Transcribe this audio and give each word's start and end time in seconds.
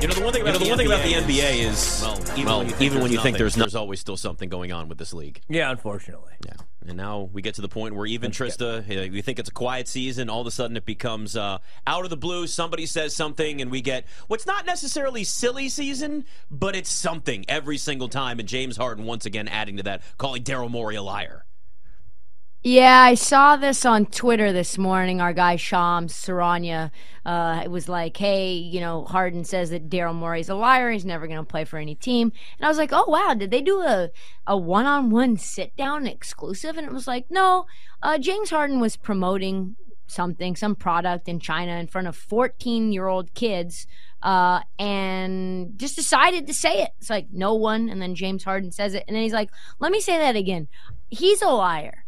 You 0.00 0.06
know 0.06 0.14
the 0.14 0.22
one 0.22 0.32
thing 0.32 0.42
about, 0.42 0.54
you 0.54 0.58
know, 0.60 0.64
the, 0.64 0.70
one 0.70 0.78
thing 0.78 0.86
about 0.86 1.02
the 1.02 1.12
NBA 1.12 1.68
is, 1.68 1.98
well, 2.00 2.20
even 2.34 2.44
well, 2.44 2.58
when 2.58 2.68
you 2.68 2.72
think, 2.74 2.82
even 2.82 2.98
there's, 2.98 3.02
when 3.02 3.10
you 3.10 3.18
think 3.18 3.24
nothing, 3.34 3.38
there's, 3.38 3.56
no, 3.56 3.64
there's 3.64 3.74
always 3.74 3.98
still 3.98 4.16
something 4.16 4.48
going 4.48 4.70
on 4.70 4.88
with 4.88 4.96
this 4.96 5.12
league. 5.12 5.40
Yeah, 5.48 5.72
unfortunately. 5.72 6.34
Yeah. 6.46 6.52
And 6.86 6.96
now 6.96 7.28
we 7.32 7.42
get 7.42 7.56
to 7.56 7.62
the 7.62 7.68
point 7.68 7.96
where 7.96 8.06
even 8.06 8.30
Trista, 8.30 8.86
we 9.10 9.22
think 9.22 9.40
it's 9.40 9.48
a 9.48 9.52
quiet 9.52 9.88
season. 9.88 10.30
All 10.30 10.40
of 10.40 10.46
a 10.46 10.52
sudden, 10.52 10.76
it 10.76 10.84
becomes 10.84 11.36
uh, 11.36 11.58
out 11.84 12.04
of 12.04 12.10
the 12.10 12.16
blue. 12.16 12.46
Somebody 12.46 12.86
says 12.86 13.16
something, 13.16 13.60
and 13.60 13.72
we 13.72 13.80
get 13.80 14.06
what's 14.28 14.46
not 14.46 14.64
necessarily 14.64 15.24
silly 15.24 15.68
season, 15.68 16.24
but 16.48 16.76
it's 16.76 16.90
something 16.90 17.44
every 17.48 17.76
single 17.76 18.08
time. 18.08 18.38
And 18.38 18.48
James 18.48 18.76
Harden 18.76 19.04
once 19.04 19.26
again 19.26 19.48
adding 19.48 19.78
to 19.78 19.82
that, 19.82 20.02
calling 20.16 20.44
Daryl 20.44 20.70
Morey 20.70 20.94
a 20.94 21.02
liar. 21.02 21.44
Yeah, 22.64 23.00
I 23.02 23.14
saw 23.14 23.54
this 23.54 23.86
on 23.86 24.06
Twitter 24.06 24.52
this 24.52 24.76
morning. 24.76 25.20
Our 25.20 25.32
guy 25.32 25.54
Shams 25.54 26.12
Charania, 26.12 26.90
uh, 27.24 27.60
it 27.64 27.70
was 27.70 27.88
like, 27.88 28.16
"Hey, 28.16 28.54
you 28.54 28.80
know, 28.80 29.04
Harden 29.04 29.44
says 29.44 29.70
that 29.70 29.88
Daryl 29.88 30.14
Morey's 30.14 30.48
a 30.48 30.56
liar. 30.56 30.90
He's 30.90 31.04
never 31.04 31.28
going 31.28 31.38
to 31.38 31.44
play 31.44 31.64
for 31.64 31.78
any 31.78 31.94
team." 31.94 32.32
And 32.58 32.66
I 32.66 32.68
was 32.68 32.76
like, 32.76 32.90
"Oh 32.92 33.04
wow, 33.06 33.34
did 33.34 33.52
they 33.52 33.62
do 33.62 33.82
a 33.82 34.10
a 34.44 34.56
one 34.56 34.86
on 34.86 35.10
one 35.10 35.36
sit 35.36 35.76
down 35.76 36.08
exclusive?" 36.08 36.76
And 36.76 36.84
it 36.84 36.92
was 36.92 37.06
like, 37.06 37.30
"No, 37.30 37.66
uh, 38.02 38.18
James 38.18 38.50
Harden 38.50 38.80
was 38.80 38.96
promoting 38.96 39.76
something, 40.08 40.56
some 40.56 40.74
product 40.74 41.28
in 41.28 41.38
China 41.38 41.76
in 41.76 41.86
front 41.86 42.08
of 42.08 42.16
14 42.16 42.90
year 42.92 43.06
old 43.06 43.34
kids." 43.34 43.86
Uh, 44.20 44.62
and 44.80 45.78
just 45.78 45.94
decided 45.94 46.48
to 46.48 46.54
say 46.54 46.82
it. 46.82 46.90
It's 46.98 47.08
like 47.08 47.28
no 47.30 47.54
one, 47.54 47.88
and 47.88 48.02
then 48.02 48.16
James 48.16 48.42
Harden 48.42 48.72
says 48.72 48.94
it, 48.94 49.04
and 49.06 49.14
then 49.14 49.22
he's 49.22 49.32
like, 49.32 49.50
"Let 49.78 49.92
me 49.92 50.00
say 50.00 50.18
that 50.18 50.34
again. 50.34 50.66
He's 51.08 51.40
a 51.40 51.50
liar." 51.50 52.04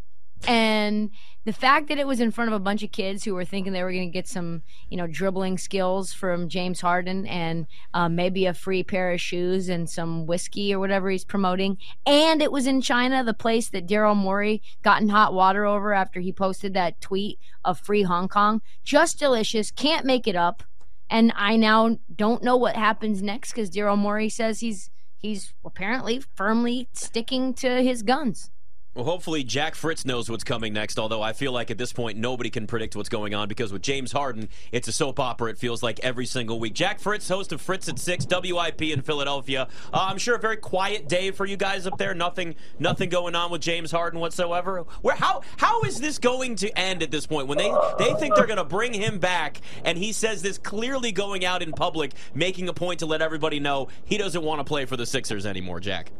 And 0.47 1.11
the 1.43 1.53
fact 1.53 1.87
that 1.87 1.97
it 1.97 2.05
was 2.05 2.19
in 2.19 2.31
front 2.31 2.49
of 2.49 2.53
a 2.53 2.63
bunch 2.63 2.83
of 2.83 2.91
kids 2.91 3.23
who 3.23 3.33
were 3.33 3.45
thinking 3.45 3.73
they 3.73 3.83
were 3.83 3.91
going 3.91 4.07
to 4.07 4.13
get 4.13 4.27
some, 4.27 4.61
you 4.89 4.97
know, 4.97 5.07
dribbling 5.07 5.57
skills 5.57 6.13
from 6.13 6.49
James 6.49 6.81
Harden 6.81 7.25
and 7.25 7.65
uh, 7.93 8.07
maybe 8.07 8.45
a 8.45 8.53
free 8.53 8.83
pair 8.83 9.11
of 9.11 9.19
shoes 9.19 9.67
and 9.67 9.89
some 9.89 10.27
whiskey 10.27 10.73
or 10.73 10.79
whatever 10.79 11.09
he's 11.09 11.25
promoting. 11.25 11.77
And 12.05 12.41
it 12.41 12.51
was 12.51 12.67
in 12.67 12.81
China, 12.81 13.23
the 13.23 13.33
place 13.33 13.69
that 13.69 13.87
Daryl 13.87 14.15
Morey 14.15 14.61
got 14.83 15.01
in 15.01 15.09
hot 15.09 15.33
water 15.33 15.65
over 15.65 15.93
after 15.93 16.19
he 16.19 16.31
posted 16.31 16.73
that 16.75 17.01
tweet 17.01 17.39
of 17.65 17.79
free 17.79 18.03
Hong 18.03 18.27
Kong. 18.27 18.61
Just 18.83 19.17
delicious. 19.17 19.71
Can't 19.71 20.05
make 20.05 20.27
it 20.27 20.35
up. 20.35 20.63
And 21.09 21.33
I 21.35 21.57
now 21.57 21.97
don't 22.15 22.43
know 22.43 22.55
what 22.55 22.75
happens 22.75 23.21
next 23.21 23.51
because 23.51 23.69
Daryl 23.69 23.97
Morey 23.97 24.29
says 24.29 24.61
he's 24.61 24.91
he's 25.17 25.53
apparently 25.65 26.21
firmly 26.35 26.87
sticking 26.93 27.53
to 27.55 27.83
his 27.83 28.01
guns. 28.01 28.49
Well, 28.93 29.05
hopefully 29.05 29.45
Jack 29.45 29.75
Fritz 29.75 30.03
knows 30.03 30.29
what's 30.29 30.43
coming 30.43 30.73
next, 30.73 30.99
although 30.99 31.21
I 31.21 31.31
feel 31.31 31.53
like 31.53 31.71
at 31.71 31.77
this 31.77 31.93
point 31.93 32.17
nobody 32.17 32.49
can 32.49 32.67
predict 32.67 32.93
what's 32.93 33.07
going 33.07 33.33
on 33.33 33.47
because 33.47 33.71
with 33.71 33.81
James 33.81 34.11
Harden, 34.11 34.49
it's 34.73 34.89
a 34.89 34.91
soap 34.91 35.17
opera, 35.17 35.49
it 35.49 35.57
feels 35.57 35.81
like 35.81 36.01
every 36.01 36.25
single 36.25 36.59
week. 36.59 36.73
Jack 36.73 36.99
Fritz, 36.99 37.29
host 37.29 37.53
of 37.53 37.61
Fritz 37.61 37.87
at 37.87 37.97
6, 37.97 38.27
WIP 38.29 38.81
in 38.81 39.01
Philadelphia. 39.01 39.69
Uh, 39.93 40.07
I'm 40.09 40.17
sure 40.17 40.35
a 40.35 40.39
very 40.39 40.57
quiet 40.57 41.07
day 41.07 41.31
for 41.31 41.45
you 41.45 41.55
guys 41.55 41.87
up 41.87 41.97
there. 41.97 42.13
Nothing 42.13 42.53
nothing 42.79 43.07
going 43.07 43.33
on 43.33 43.49
with 43.49 43.61
James 43.61 43.91
Harden 43.91 44.19
whatsoever. 44.19 44.83
Where 45.01 45.15
how 45.15 45.43
how 45.55 45.83
is 45.83 46.01
this 46.01 46.19
going 46.19 46.55
to 46.57 46.77
end 46.77 47.01
at 47.01 47.11
this 47.11 47.25
point 47.25 47.47
when 47.47 47.57
they, 47.57 47.73
they 47.97 48.13
think 48.15 48.35
they're 48.35 48.45
going 48.45 48.57
to 48.57 48.65
bring 48.65 48.93
him 48.93 49.19
back 49.19 49.61
and 49.85 49.97
he 49.97 50.11
says 50.11 50.41
this 50.41 50.57
clearly 50.57 51.13
going 51.13 51.45
out 51.45 51.61
in 51.61 51.71
public, 51.71 52.11
making 52.35 52.67
a 52.67 52.73
point 52.73 52.99
to 52.99 53.05
let 53.05 53.21
everybody 53.21 53.61
know 53.61 53.87
he 54.03 54.17
doesn't 54.17 54.43
want 54.43 54.59
to 54.59 54.65
play 54.65 54.83
for 54.83 54.97
the 54.97 55.05
Sixers 55.05 55.45
anymore, 55.45 55.79
Jack? 55.79 56.11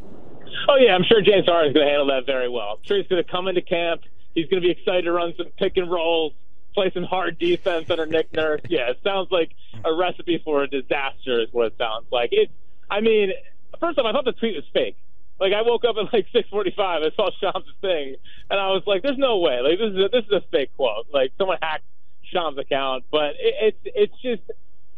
Oh 0.67 0.77
yeah, 0.77 0.95
I'm 0.95 1.03
sure 1.03 1.21
James 1.21 1.45
Harden's 1.45 1.73
going 1.73 1.85
to 1.85 1.89
handle 1.89 2.07
that 2.07 2.25
very 2.25 2.49
well. 2.49 2.77
I'm 2.77 2.83
sure 2.85 2.97
he's 2.97 3.07
going 3.07 3.23
to 3.23 3.29
come 3.29 3.47
into 3.47 3.61
camp. 3.61 4.01
He's 4.33 4.47
going 4.47 4.61
to 4.61 4.65
be 4.65 4.71
excited 4.71 5.03
to 5.03 5.11
run 5.11 5.33
some 5.37 5.47
pick 5.57 5.77
and 5.77 5.91
rolls, 5.91 6.33
play 6.73 6.91
some 6.93 7.03
hard 7.03 7.37
defense 7.37 7.89
under 7.89 8.05
Nick 8.05 8.31
Nurse. 8.33 8.61
Yeah, 8.69 8.89
it 8.89 8.99
sounds 9.03 9.29
like 9.31 9.51
a 9.83 9.93
recipe 9.93 10.41
for 10.43 10.63
a 10.63 10.67
disaster 10.67 11.41
is 11.41 11.49
what 11.51 11.67
it 11.67 11.75
sounds 11.77 12.05
like. 12.11 12.29
It. 12.31 12.49
I 12.89 13.01
mean, 13.01 13.31
first 13.79 13.97
off, 13.99 14.05
I 14.05 14.11
thought 14.11 14.25
the 14.25 14.33
tweet 14.33 14.55
was 14.55 14.65
fake. 14.73 14.97
Like 15.39 15.53
I 15.53 15.63
woke 15.63 15.83
up 15.85 15.95
at 15.97 16.13
like 16.13 16.27
6:45, 16.33 16.77
I 16.79 17.15
saw 17.15 17.31
Shams' 17.41 17.65
thing, 17.81 18.15
and 18.49 18.59
I 18.59 18.67
was 18.67 18.83
like, 18.85 19.01
"There's 19.01 19.17
no 19.17 19.39
way. 19.39 19.59
Like 19.61 19.79
this 19.79 19.91
is 19.91 19.97
a, 19.97 20.09
this 20.09 20.25
is 20.25 20.31
a 20.31 20.41
fake 20.51 20.69
quote. 20.77 21.07
Like 21.11 21.33
someone 21.39 21.57
hacked 21.61 21.83
Shams' 22.31 22.59
account." 22.59 23.05
But 23.09 23.33
it, 23.39 23.75
it's 23.83 24.11
it's 24.13 24.21
just 24.21 24.43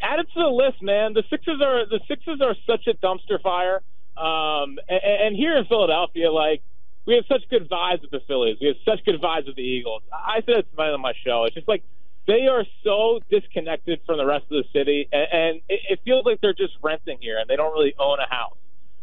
add 0.01 0.19
it 0.19 0.27
to 0.33 0.39
the 0.39 0.49
list, 0.49 0.81
man. 0.81 1.13
The 1.13 1.23
Sixers 1.29 1.61
are 1.61 1.85
the 1.85 2.01
Sixers 2.09 2.41
are 2.41 2.55
such 2.67 2.87
a 2.87 2.93
dumpster 2.93 3.41
fire. 3.41 3.81
Um, 4.17 4.77
and, 4.87 5.01
and 5.03 5.35
here 5.35 5.57
in 5.57 5.65
Philadelphia, 5.65 6.31
like 6.31 6.61
we 7.05 7.15
have 7.15 7.25
such 7.27 7.49
good 7.49 7.69
vibes 7.69 8.01
with 8.01 8.11
the 8.11 8.21
Phillies. 8.27 8.57
We 8.61 8.67
have 8.67 8.77
such 8.85 9.03
good 9.05 9.21
vibes 9.21 9.47
with 9.47 9.55
the 9.55 9.63
Eagles. 9.63 10.03
I 10.11 10.41
said 10.45 10.59
it 10.59 10.67
tonight 10.71 10.91
on 10.91 11.01
my 11.01 11.13
show. 11.25 11.45
It's 11.45 11.55
just 11.55 11.67
like 11.67 11.83
they 12.27 12.47
are 12.47 12.65
so 12.83 13.19
disconnected 13.29 13.99
from 14.05 14.17
the 14.17 14.25
rest 14.25 14.45
of 14.45 14.63
the 14.63 14.65
city, 14.71 15.09
and, 15.11 15.27
and 15.31 15.61
it, 15.67 15.81
it 15.89 15.99
feels 16.05 16.25
like 16.25 16.39
they're 16.41 16.53
just 16.53 16.73
renting 16.81 17.17
here 17.19 17.37
and 17.37 17.49
they 17.49 17.55
don't 17.55 17.73
really 17.73 17.95
own 17.99 18.19
a 18.19 18.33
house. 18.33 18.57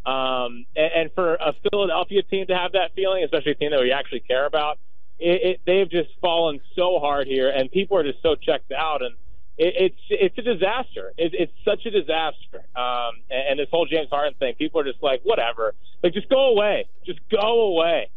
Um, 0.06 0.64
and, 0.74 0.92
and 0.96 1.10
for 1.14 1.34
a 1.34 1.54
Philadelphia 1.70 2.22
team 2.22 2.46
to 2.46 2.56
have 2.56 2.72
that 2.72 2.94
feeling, 2.94 3.22
especially 3.22 3.52
a 3.52 3.54
team 3.56 3.70
that 3.72 3.80
we 3.80 3.92
actually 3.92 4.20
care 4.20 4.46
about, 4.46 4.78
it, 5.18 5.42
it, 5.42 5.60
they've 5.66 5.90
just 5.90 6.08
fallen 6.22 6.60
so 6.74 6.98
hard 6.98 7.26
here, 7.26 7.50
and 7.50 7.70
people 7.70 7.98
are 7.98 8.02
just 8.02 8.22
so 8.22 8.34
checked 8.34 8.72
out. 8.72 9.02
And 9.02 9.14
it, 9.60 9.74
it's 9.76 10.00
it's 10.08 10.38
a 10.38 10.42
disaster. 10.42 11.12
It, 11.18 11.32
it's 11.34 11.52
such 11.64 11.84
a 11.84 11.90
disaster. 11.90 12.64
Um, 12.74 13.12
and, 13.30 13.50
and 13.50 13.58
this 13.58 13.68
whole 13.70 13.86
James 13.86 14.08
Harden 14.10 14.34
thing, 14.38 14.54
people 14.54 14.80
are 14.80 14.84
just 14.84 15.02
like, 15.02 15.20
whatever, 15.22 15.74
like 16.02 16.14
just 16.14 16.30
go 16.30 16.48
away, 16.48 16.86
just 17.04 17.20
go 17.30 17.60
away. 17.66 18.08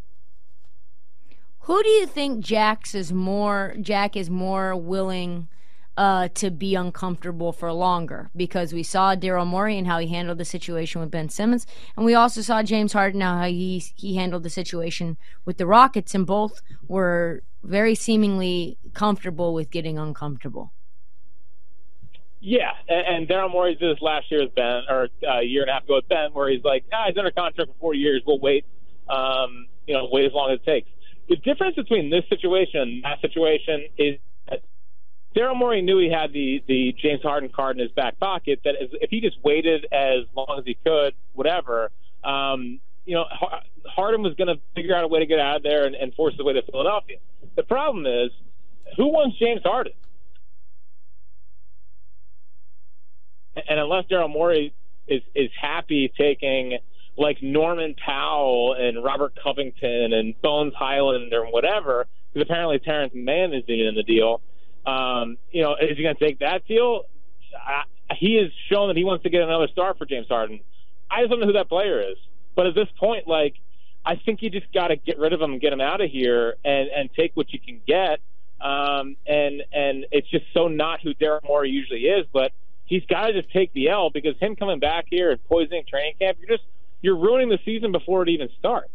Who 1.61 1.83
do 1.83 1.89
you 1.89 2.07
think 2.07 2.43
Jack's 2.43 2.95
is 2.95 3.11
more? 3.11 3.75
Jack 3.81 4.15
is 4.15 4.29
more 4.29 4.75
willing 4.75 5.49
uh, 5.97 6.29
to 6.35 6.49
be 6.49 6.75
uncomfortable 6.75 7.51
for 7.51 7.71
longer 7.73 8.29
because 8.35 8.73
we 8.73 8.83
saw 8.83 9.15
Daryl 9.15 9.45
Morey 9.45 9.77
and 9.77 9.85
how 9.85 9.99
he 9.99 10.07
handled 10.07 10.37
the 10.37 10.45
situation 10.45 11.01
with 11.01 11.11
Ben 11.11 11.27
Simmons, 11.27 11.67
and 11.97 12.05
we 12.05 12.15
also 12.15 12.41
saw 12.41 12.63
James 12.63 12.93
Harden 12.93 13.19
now 13.19 13.37
how 13.37 13.47
he 13.47 13.83
he 13.95 14.15
handled 14.15 14.43
the 14.43 14.49
situation 14.49 15.17
with 15.43 15.57
the 15.57 15.67
Rockets, 15.67 16.15
and 16.15 16.25
both 16.25 16.61
were 16.87 17.43
very 17.63 17.95
seemingly 17.95 18.77
comfortable 18.93 19.53
with 19.53 19.71
getting 19.71 19.97
uncomfortable. 19.97 20.71
Yeah, 22.45 22.71
and, 22.89 23.07
and 23.07 23.27
Daryl 23.29 23.49
Morey 23.49 23.75
did 23.75 23.95
this 23.95 24.01
last 24.01 24.29
year 24.29 24.43
with 24.43 24.53
Ben, 24.53 24.81
or 24.89 25.07
uh, 25.25 25.39
a 25.39 25.43
year 25.43 25.61
and 25.61 25.69
a 25.69 25.73
half 25.75 25.85
ago 25.85 25.95
with 25.95 26.09
Ben, 26.09 26.33
where 26.33 26.49
he's 26.49 26.63
like, 26.65 26.83
ah, 26.91 27.05
he's 27.07 27.17
under 27.17 27.31
contract 27.31 27.71
for 27.71 27.77
four 27.79 27.93
years. 27.93 28.21
We'll 28.27 28.37
wait, 28.37 28.65
um, 29.07 29.67
you 29.87 29.93
know, 29.93 30.09
wait 30.11 30.25
as 30.25 30.33
long 30.33 30.51
as 30.51 30.59
it 30.59 30.65
takes. 30.65 30.89
The 31.29 31.37
difference 31.37 31.77
between 31.77 32.09
this 32.09 32.25
situation 32.27 32.81
and 32.81 33.03
that 33.05 33.21
situation 33.21 33.85
is 33.97 34.19
that 34.49 34.59
Daryl 35.33 35.55
Morey 35.55 35.81
knew 35.81 35.99
he 35.99 36.11
had 36.11 36.33
the 36.33 36.61
the 36.67 36.93
James 37.01 37.21
Harden 37.23 37.49
card 37.49 37.77
in 37.77 37.81
his 37.81 37.93
back 37.93 38.19
pocket. 38.19 38.59
That 38.65 38.75
if 38.77 39.09
he 39.09 39.21
just 39.21 39.37
waited 39.41 39.87
as 39.93 40.25
long 40.35 40.57
as 40.59 40.65
he 40.65 40.77
could, 40.85 41.13
whatever, 41.31 41.91
um, 42.25 42.81
you 43.05 43.15
know, 43.15 43.23
Harden 43.85 44.21
was 44.21 44.33
going 44.33 44.49
to 44.49 44.61
figure 44.75 44.93
out 44.93 45.05
a 45.05 45.07
way 45.07 45.19
to 45.19 45.25
get 45.25 45.39
out 45.39 45.55
of 45.55 45.63
there 45.63 45.85
and, 45.85 45.95
and 45.95 46.13
force 46.13 46.33
his 46.33 46.43
way 46.43 46.51
to 46.51 46.61
Philadelphia. 46.69 47.19
The 47.55 47.63
problem 47.63 48.05
is, 48.05 48.31
who 48.97 49.07
wants 49.07 49.39
James 49.39 49.61
Harden? 49.63 49.93
And 53.55 53.79
unless 53.79 54.05
Daryl 54.05 54.29
Morey 54.29 54.73
is 55.07 55.21
is 55.35 55.49
happy 55.59 56.11
taking 56.17 56.77
like 57.17 57.43
Norman 57.43 57.95
Powell 58.03 58.75
and 58.77 59.03
Robert 59.03 59.37
Covington 59.41 60.13
and 60.13 60.39
Bones 60.41 60.73
Hyland 60.75 61.33
or 61.33 61.45
whatever, 61.45 62.07
because 62.33 62.47
apparently 62.47 62.79
Terance 62.79 63.13
Mann 63.13 63.53
is 63.53 63.63
in 63.67 63.93
the 63.95 64.03
deal. 64.03 64.41
Um, 64.85 65.37
you 65.51 65.61
know, 65.61 65.75
is 65.75 65.95
he 65.95 66.03
going 66.03 66.15
to 66.15 66.23
take 66.23 66.39
that 66.39 66.67
deal? 66.67 67.03
I, 67.55 67.83
he 68.15 68.35
has 68.41 68.51
shown 68.71 68.89
that 68.89 68.97
he 68.97 69.03
wants 69.03 69.23
to 69.23 69.29
get 69.29 69.41
another 69.41 69.67
star 69.71 69.93
for 69.93 70.05
James 70.05 70.27
Harden. 70.27 70.59
I 71.09 71.21
just 71.21 71.29
don't 71.29 71.39
know 71.39 71.45
who 71.45 71.53
that 71.53 71.69
player 71.69 72.01
is. 72.01 72.17
But 72.55 72.67
at 72.67 72.75
this 72.75 72.87
point, 72.99 73.27
like, 73.27 73.55
I 74.05 74.15
think 74.15 74.41
you 74.41 74.49
just 74.49 74.71
got 74.73 74.87
to 74.87 74.95
get 74.95 75.17
rid 75.17 75.33
of 75.33 75.41
him 75.41 75.53
and 75.53 75.61
get 75.61 75.71
him 75.71 75.81
out 75.81 76.01
of 76.01 76.09
here 76.09 76.55
and 76.65 76.89
and 76.89 77.09
take 77.13 77.31
what 77.35 77.53
you 77.53 77.59
can 77.59 77.79
get. 77.87 78.19
Um, 78.59 79.15
and 79.25 79.63
and 79.71 80.05
it's 80.11 80.29
just 80.29 80.45
so 80.53 80.67
not 80.67 81.01
who 81.01 81.13
Daryl 81.13 81.43
Morey 81.43 81.69
usually 81.69 82.01
is, 82.01 82.25
but 82.33 82.51
he's 82.85 83.05
got 83.05 83.27
to 83.27 83.33
just 83.33 83.51
take 83.51 83.73
the 83.73 83.89
L 83.89 84.09
because 84.09 84.37
him 84.39 84.55
coming 84.55 84.79
back 84.79 85.05
here 85.09 85.31
and 85.31 85.43
poisoning 85.45 85.83
training 85.87 86.15
camp, 86.19 86.37
you're 86.39 86.57
just 86.57 86.67
you're 87.01 87.17
ruining 87.17 87.49
the 87.49 87.59
season 87.65 87.91
before 87.91 88.23
it 88.23 88.29
even 88.29 88.49
starts. 88.59 88.89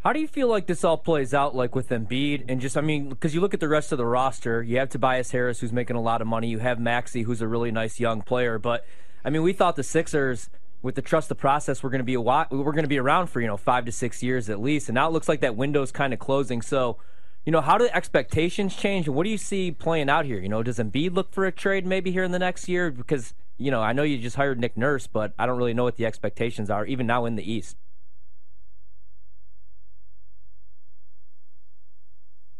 How 0.00 0.12
do 0.12 0.20
you 0.20 0.28
feel 0.28 0.46
like 0.46 0.66
this 0.66 0.84
all 0.84 0.98
plays 0.98 1.34
out, 1.34 1.56
like 1.56 1.74
with 1.74 1.88
Embiid 1.88 2.44
and 2.48 2.60
just, 2.60 2.76
I 2.76 2.80
mean, 2.80 3.08
because 3.08 3.34
you 3.34 3.40
look 3.40 3.54
at 3.54 3.60
the 3.60 3.68
rest 3.68 3.90
of 3.90 3.98
the 3.98 4.06
roster, 4.06 4.62
you 4.62 4.78
have 4.78 4.88
Tobias 4.88 5.32
Harris, 5.32 5.58
who's 5.58 5.72
making 5.72 5.96
a 5.96 6.00
lot 6.00 6.20
of 6.20 6.28
money, 6.28 6.48
you 6.48 6.58
have 6.58 6.78
Maxey, 6.78 7.22
who's 7.22 7.40
a 7.40 7.48
really 7.48 7.72
nice 7.72 7.98
young 7.98 8.22
player, 8.22 8.58
but 8.58 8.86
I 9.24 9.30
mean, 9.30 9.42
we 9.42 9.52
thought 9.52 9.74
the 9.74 9.82
Sixers, 9.82 10.48
with 10.82 10.94
the 10.94 11.02
trust 11.02 11.28
the 11.28 11.34
process, 11.34 11.82
we're 11.82 11.90
going 11.90 11.98
to 11.98 12.04
be 12.04 12.14
a 12.14 12.20
while, 12.20 12.46
we're 12.52 12.70
going 12.70 12.84
to 12.84 12.88
be 12.88 13.00
around 13.00 13.26
for 13.26 13.40
you 13.40 13.48
know 13.48 13.56
five 13.56 13.84
to 13.86 13.92
six 13.92 14.22
years 14.22 14.48
at 14.48 14.60
least, 14.60 14.88
and 14.88 14.94
now 14.94 15.08
it 15.08 15.12
looks 15.12 15.28
like 15.28 15.40
that 15.40 15.56
window's 15.56 15.90
kind 15.90 16.12
of 16.12 16.20
closing. 16.20 16.62
So, 16.62 16.98
you 17.46 17.52
know, 17.52 17.60
how 17.60 17.78
do 17.78 17.84
the 17.84 17.96
expectations 17.96 18.74
change, 18.76 19.06
and 19.06 19.16
what 19.16 19.22
do 19.22 19.30
you 19.30 19.38
see 19.38 19.70
playing 19.70 20.10
out 20.10 20.24
here? 20.26 20.38
You 20.38 20.48
know, 20.48 20.64
does 20.64 20.78
Embiid 20.78 21.14
look 21.14 21.32
for 21.32 21.46
a 21.46 21.52
trade 21.52 21.86
maybe 21.86 22.10
here 22.10 22.24
in 22.24 22.32
the 22.32 22.40
next 22.40 22.68
year? 22.68 22.90
Because 22.90 23.32
you 23.56 23.70
know, 23.70 23.80
I 23.80 23.92
know 23.92 24.02
you 24.02 24.18
just 24.18 24.36
hired 24.36 24.60
Nick 24.60 24.76
Nurse, 24.76 25.06
but 25.06 25.32
I 25.38 25.46
don't 25.46 25.56
really 25.56 25.72
know 25.72 25.84
what 25.84 25.96
the 25.96 26.04
expectations 26.06 26.68
are, 26.68 26.84
even 26.84 27.06
now 27.06 27.24
in 27.24 27.36
the 27.36 27.50
East. 27.50 27.76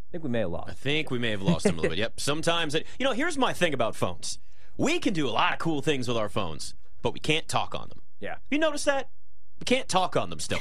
I 0.09 0.13
think 0.13 0.25
we 0.25 0.31
may 0.31 0.39
have 0.39 0.51
lost. 0.51 0.71
I 0.71 0.73
think 0.73 1.11
we 1.11 1.19
may 1.19 1.31
have 1.33 1.43
lost 1.43 1.67
him 1.67 1.75
a 1.75 1.83
little 1.83 1.91
bit. 1.91 1.99
Yep. 1.99 2.15
Sometimes, 2.21 2.75
it, 2.75 2.87
you 2.99 3.05
know, 3.05 3.13
here's 3.13 3.37
my 3.37 3.53
thing 3.53 3.75
about 3.75 3.95
phones. 3.97 4.39
We 4.79 4.99
can 4.99 5.13
do 5.13 5.29
a 5.29 5.31
lot 5.31 5.53
of 5.53 5.59
cool 5.59 5.83
things 5.83 6.09
with 6.09 6.17
our 6.17 6.29
phones. 6.29 6.75
but 7.03 7.13
we 7.13 7.21
can't 7.21 7.49
talk 7.49 7.75
on 7.75 7.89
them. 7.89 8.01
Yeah. 8.21 8.37
You 8.51 8.59
notice 8.59 8.85
that? 8.85 9.11
We 9.61 9.65
can't 9.65 9.89
talk 9.89 10.17
on 10.17 10.31
them 10.31 10.41
still. 10.41 10.61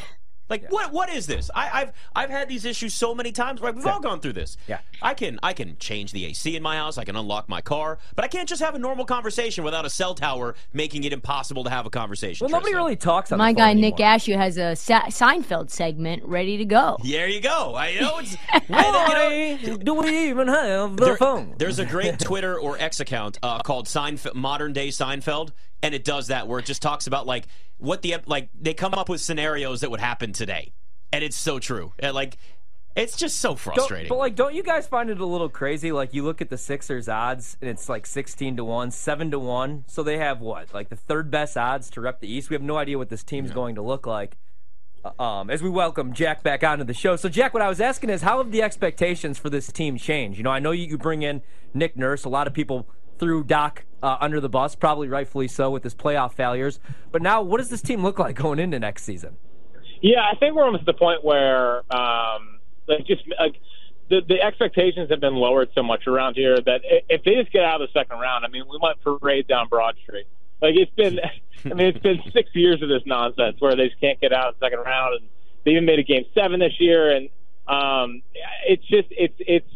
Like 0.49 0.71
what? 0.71 0.91
What 0.91 1.09
is 1.09 1.25
this? 1.25 1.49
I, 1.55 1.65
have 1.79 1.93
I've 2.15 2.29
had 2.29 2.47
these 2.47 2.65
issues 2.65 2.93
so 2.93 3.15
many 3.15 3.31
times. 3.31 3.61
Right, 3.61 3.73
we've 3.73 3.85
all 3.85 3.99
gone 3.99 4.19
through 4.19 4.33
this. 4.33 4.57
Yeah. 4.67 4.79
I 5.01 5.13
can 5.13 5.39
I 5.41 5.53
can 5.53 5.77
change 5.77 6.11
the 6.11 6.25
AC 6.25 6.55
in 6.55 6.61
my 6.61 6.75
house. 6.75 6.97
I 6.97 7.03
can 7.03 7.15
unlock 7.15 7.49
my 7.49 7.61
car, 7.61 7.97
but 8.15 8.23
I 8.25 8.27
can't 8.27 8.47
just 8.47 8.61
have 8.61 8.75
a 8.75 8.79
normal 8.79 9.05
conversation 9.05 9.63
without 9.63 9.85
a 9.85 9.89
cell 9.89 10.13
tower 10.13 10.55
making 10.73 11.03
it 11.03 11.13
impossible 11.13 11.63
to 11.63 11.69
have 11.69 11.85
a 11.85 11.89
conversation. 11.89 12.45
Well, 12.45 12.51
nobody 12.59 12.75
really 12.75 12.95
talks 12.95 13.31
on 13.31 13.37
My 13.37 13.53
the 13.53 13.59
phone 13.59 13.67
guy 13.67 13.73
Nick 13.73 13.99
anymore. 13.99 14.17
Ashew 14.17 14.37
has 14.37 14.57
a 14.57 14.75
Sa- 14.75 15.05
Seinfeld 15.07 15.69
segment 15.71 16.23
ready 16.25 16.57
to 16.57 16.65
go. 16.65 16.97
There 17.03 17.27
you 17.27 17.41
go. 17.41 17.75
I 17.75 17.99
know 17.99 18.19
it's. 18.19 18.35
I, 18.69 19.57
you 19.61 19.67
know, 19.71 19.77
do 19.77 19.93
we 19.95 20.29
even 20.29 20.47
have 20.47 20.97
the 20.97 21.05
There- 21.05 21.17
phone? 21.17 21.55
There's 21.57 21.79
a 21.79 21.85
great 21.85 22.19
Twitter 22.19 22.59
or 22.59 22.77
X 22.77 22.99
account 22.99 23.39
uh, 23.41 23.59
called 23.61 23.87
Seinfeld, 23.87 24.35
Modern 24.35 24.73
Day 24.73 24.89
Seinfeld, 24.89 25.51
and 25.83 25.93
it 25.95 26.03
does 26.03 26.27
that 26.27 26.47
where 26.47 26.59
it 26.59 26.65
just 26.65 26.81
talks 26.81 27.07
about 27.07 27.25
like 27.25 27.47
what 27.77 28.01
the 28.01 28.15
like 28.25 28.49
they 28.59 28.73
come 28.73 28.93
up 28.93 29.09
with 29.09 29.21
scenarios 29.21 29.81
that 29.81 29.91
would 29.91 29.99
happen 29.99 30.33
today, 30.33 30.73
and 31.11 31.23
it's 31.23 31.35
so 31.37 31.59
true. 31.59 31.93
And, 31.99 32.13
like 32.15 32.37
it's 32.95 33.17
just 33.17 33.39
so 33.41 33.49
Don't- 33.49 33.57
frustrating. 33.59 34.07
but 34.07 34.17
like, 34.17 34.35
don't 34.35 34.55
you 34.55 34.63
guys 34.63 34.87
find 34.87 35.09
it 35.09 35.19
a 35.19 35.25
little 35.25 35.49
crazy? 35.49 35.91
Like, 35.91 36.13
you 36.13 36.23
look 36.23 36.41
at 36.41 36.49
the 36.49 36.57
Sixers 36.57 37.09
odds, 37.09 37.57
and 37.59 37.69
it's 37.69 37.89
like 37.89 38.05
sixteen 38.05 38.55
to 38.55 38.63
one, 38.63 38.89
seven 38.89 39.31
to 39.31 39.39
one. 39.39 39.83
So 39.87 40.01
they 40.01 40.17
have 40.17 40.39
what, 40.39 40.73
like 40.73 40.87
the 40.87 40.95
third 40.95 41.29
best 41.29 41.57
odds 41.57 41.89
to 41.89 42.01
rep 42.01 42.21
the 42.21 42.31
East. 42.31 42.49
We 42.49 42.53
have 42.53 42.61
no 42.63 42.77
idea 42.77 42.97
what 42.97 43.09
this 43.09 43.21
team's 43.23 43.51
going 43.51 43.75
to 43.75 43.81
look 43.81 44.07
like. 44.07 44.37
Uh, 45.03 45.21
Um, 45.21 45.49
as 45.49 45.61
we 45.61 45.69
welcome 45.69 46.13
Jack 46.13 46.41
back 46.41 46.63
onto 46.63 46.85
the 46.85 46.93
show. 46.93 47.17
So, 47.17 47.27
Jack, 47.27 47.53
what 47.53 47.61
I 47.61 47.67
was 47.67 47.81
asking 47.81 48.11
is, 48.11 48.21
how 48.21 48.37
have 48.37 48.51
the 48.53 48.61
expectations 48.63 49.37
for 49.37 49.49
this 49.49 49.69
team 49.73 49.97
changed? 49.97 50.37
You 50.37 50.43
know, 50.45 50.51
I 50.51 50.59
know 50.59 50.71
you, 50.71 50.85
you 50.87 50.97
bring 50.97 51.21
in 51.21 51.41
Nick 51.73 51.97
Nurse. 51.97 52.23
A 52.23 52.29
lot 52.29 52.47
of 52.47 52.53
people 52.53 52.87
threw 53.17 53.43
Doc 53.43 53.85
uh, 54.03 54.17
under 54.19 54.39
the 54.39 54.49
bus, 54.49 54.75
probably 54.75 55.07
rightfully 55.07 55.47
so, 55.47 55.71
with 55.71 55.83
his 55.83 55.95
playoff 55.95 56.33
failures. 56.33 56.79
But 57.11 57.21
now, 57.21 57.41
what 57.41 57.57
does 57.57 57.69
this 57.69 57.81
team 57.81 58.03
look 58.03 58.19
like 58.19 58.35
going 58.35 58.59
into 58.59 58.79
next 58.79 59.03
season? 59.03 59.37
Yeah, 60.01 60.21
I 60.21 60.35
think 60.35 60.55
we're 60.55 60.65
almost 60.65 60.81
at 60.81 60.85
the 60.85 60.93
point 60.93 61.23
where, 61.23 61.77
um, 61.93 62.59
like, 62.87 63.05
just 63.07 63.23
like 63.39 63.55
the 64.09 64.21
the 64.27 64.41
expectations 64.41 65.09
have 65.09 65.19
been 65.19 65.35
lowered 65.35 65.69
so 65.73 65.81
much 65.81 66.07
around 66.07 66.35
here 66.35 66.57
that 66.57 66.81
if 67.09 67.23
they 67.23 67.35
just 67.35 67.51
get 67.51 67.63
out 67.63 67.81
of 67.81 67.89
the 67.89 67.99
second 67.99 68.19
round, 68.19 68.45
I 68.45 68.49
mean, 68.49 68.63
we 68.69 68.77
might 68.79 69.01
parade 69.01 69.47
down 69.47 69.67
Broad 69.67 69.95
Street. 70.03 70.27
Like 70.61 70.75
it's 70.75 70.91
been, 70.95 71.19
I 71.65 71.73
mean, 71.73 71.87
it's 71.87 71.99
been 71.99 72.21
six 72.31 72.49
years 72.53 72.81
of 72.81 72.89
this 72.89 73.01
nonsense 73.05 73.57
where 73.59 73.75
they 73.75 73.87
just 73.87 73.99
can't 73.99 74.19
get 74.19 74.33
out 74.33 74.49
of 74.49 74.59
the 74.59 74.65
second 74.65 74.79
round, 74.79 75.15
and 75.21 75.29
they 75.63 75.71
even 75.71 75.85
made 75.85 75.99
a 75.99 76.03
game 76.03 76.25
seven 76.33 76.59
this 76.59 76.79
year, 76.79 77.15
and 77.15 77.29
um, 77.67 78.21
it's 78.67 78.85
just 78.85 79.07
it's 79.11 79.35
it's 79.39 79.69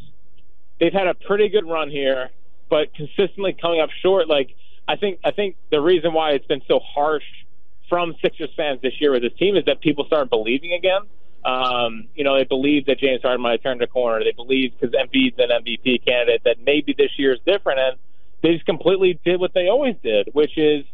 they've 0.79 0.93
had 0.93 1.07
a 1.07 1.13
pretty 1.13 1.49
good 1.49 1.67
run 1.67 1.89
here, 1.89 2.29
but 2.69 2.93
consistently 2.93 3.55
coming 3.59 3.81
up 3.81 3.89
short. 4.01 4.27
Like 4.27 4.55
I 4.87 4.95
think 4.95 5.19
I 5.23 5.31
think 5.31 5.55
the 5.71 5.81
reason 5.81 6.13
why 6.13 6.31
it's 6.31 6.45
been 6.47 6.61
so 6.67 6.79
harsh 6.79 7.23
from 7.89 8.15
Sixers 8.21 8.51
fans 8.55 8.79
this 8.81 8.93
year 8.99 9.11
with 9.11 9.23
this 9.23 9.33
team 9.37 9.55
is 9.55 9.65
that 9.65 9.81
people 9.81 10.05
started 10.05 10.29
believing 10.29 10.73
again. 10.73 11.01
Um, 11.43 12.07
you 12.15 12.23
know, 12.23 12.37
they 12.37 12.43
believe 12.43 12.85
that 12.87 12.99
James 12.99 13.21
Harden 13.21 13.41
might 13.41 13.51
have 13.51 13.63
turned 13.63 13.81
a 13.81 13.87
corner. 13.87 14.23
They 14.23 14.33
believe 14.33 14.73
because 14.79 14.93
Embiid's 14.93 15.39
an 15.39 15.49
MVP 15.49 16.05
candidate 16.05 16.41
that 16.45 16.57
maybe 16.63 16.93
this 16.97 17.11
year 17.17 17.33
is 17.33 17.39
different, 17.45 17.79
and 17.79 17.97
they 18.43 18.53
just 18.53 18.65
completely 18.65 19.19
did 19.23 19.39
what 19.39 19.53
they 19.53 19.67
always 19.67 19.95
did, 20.03 20.29
which 20.33 20.57
is 20.57 20.85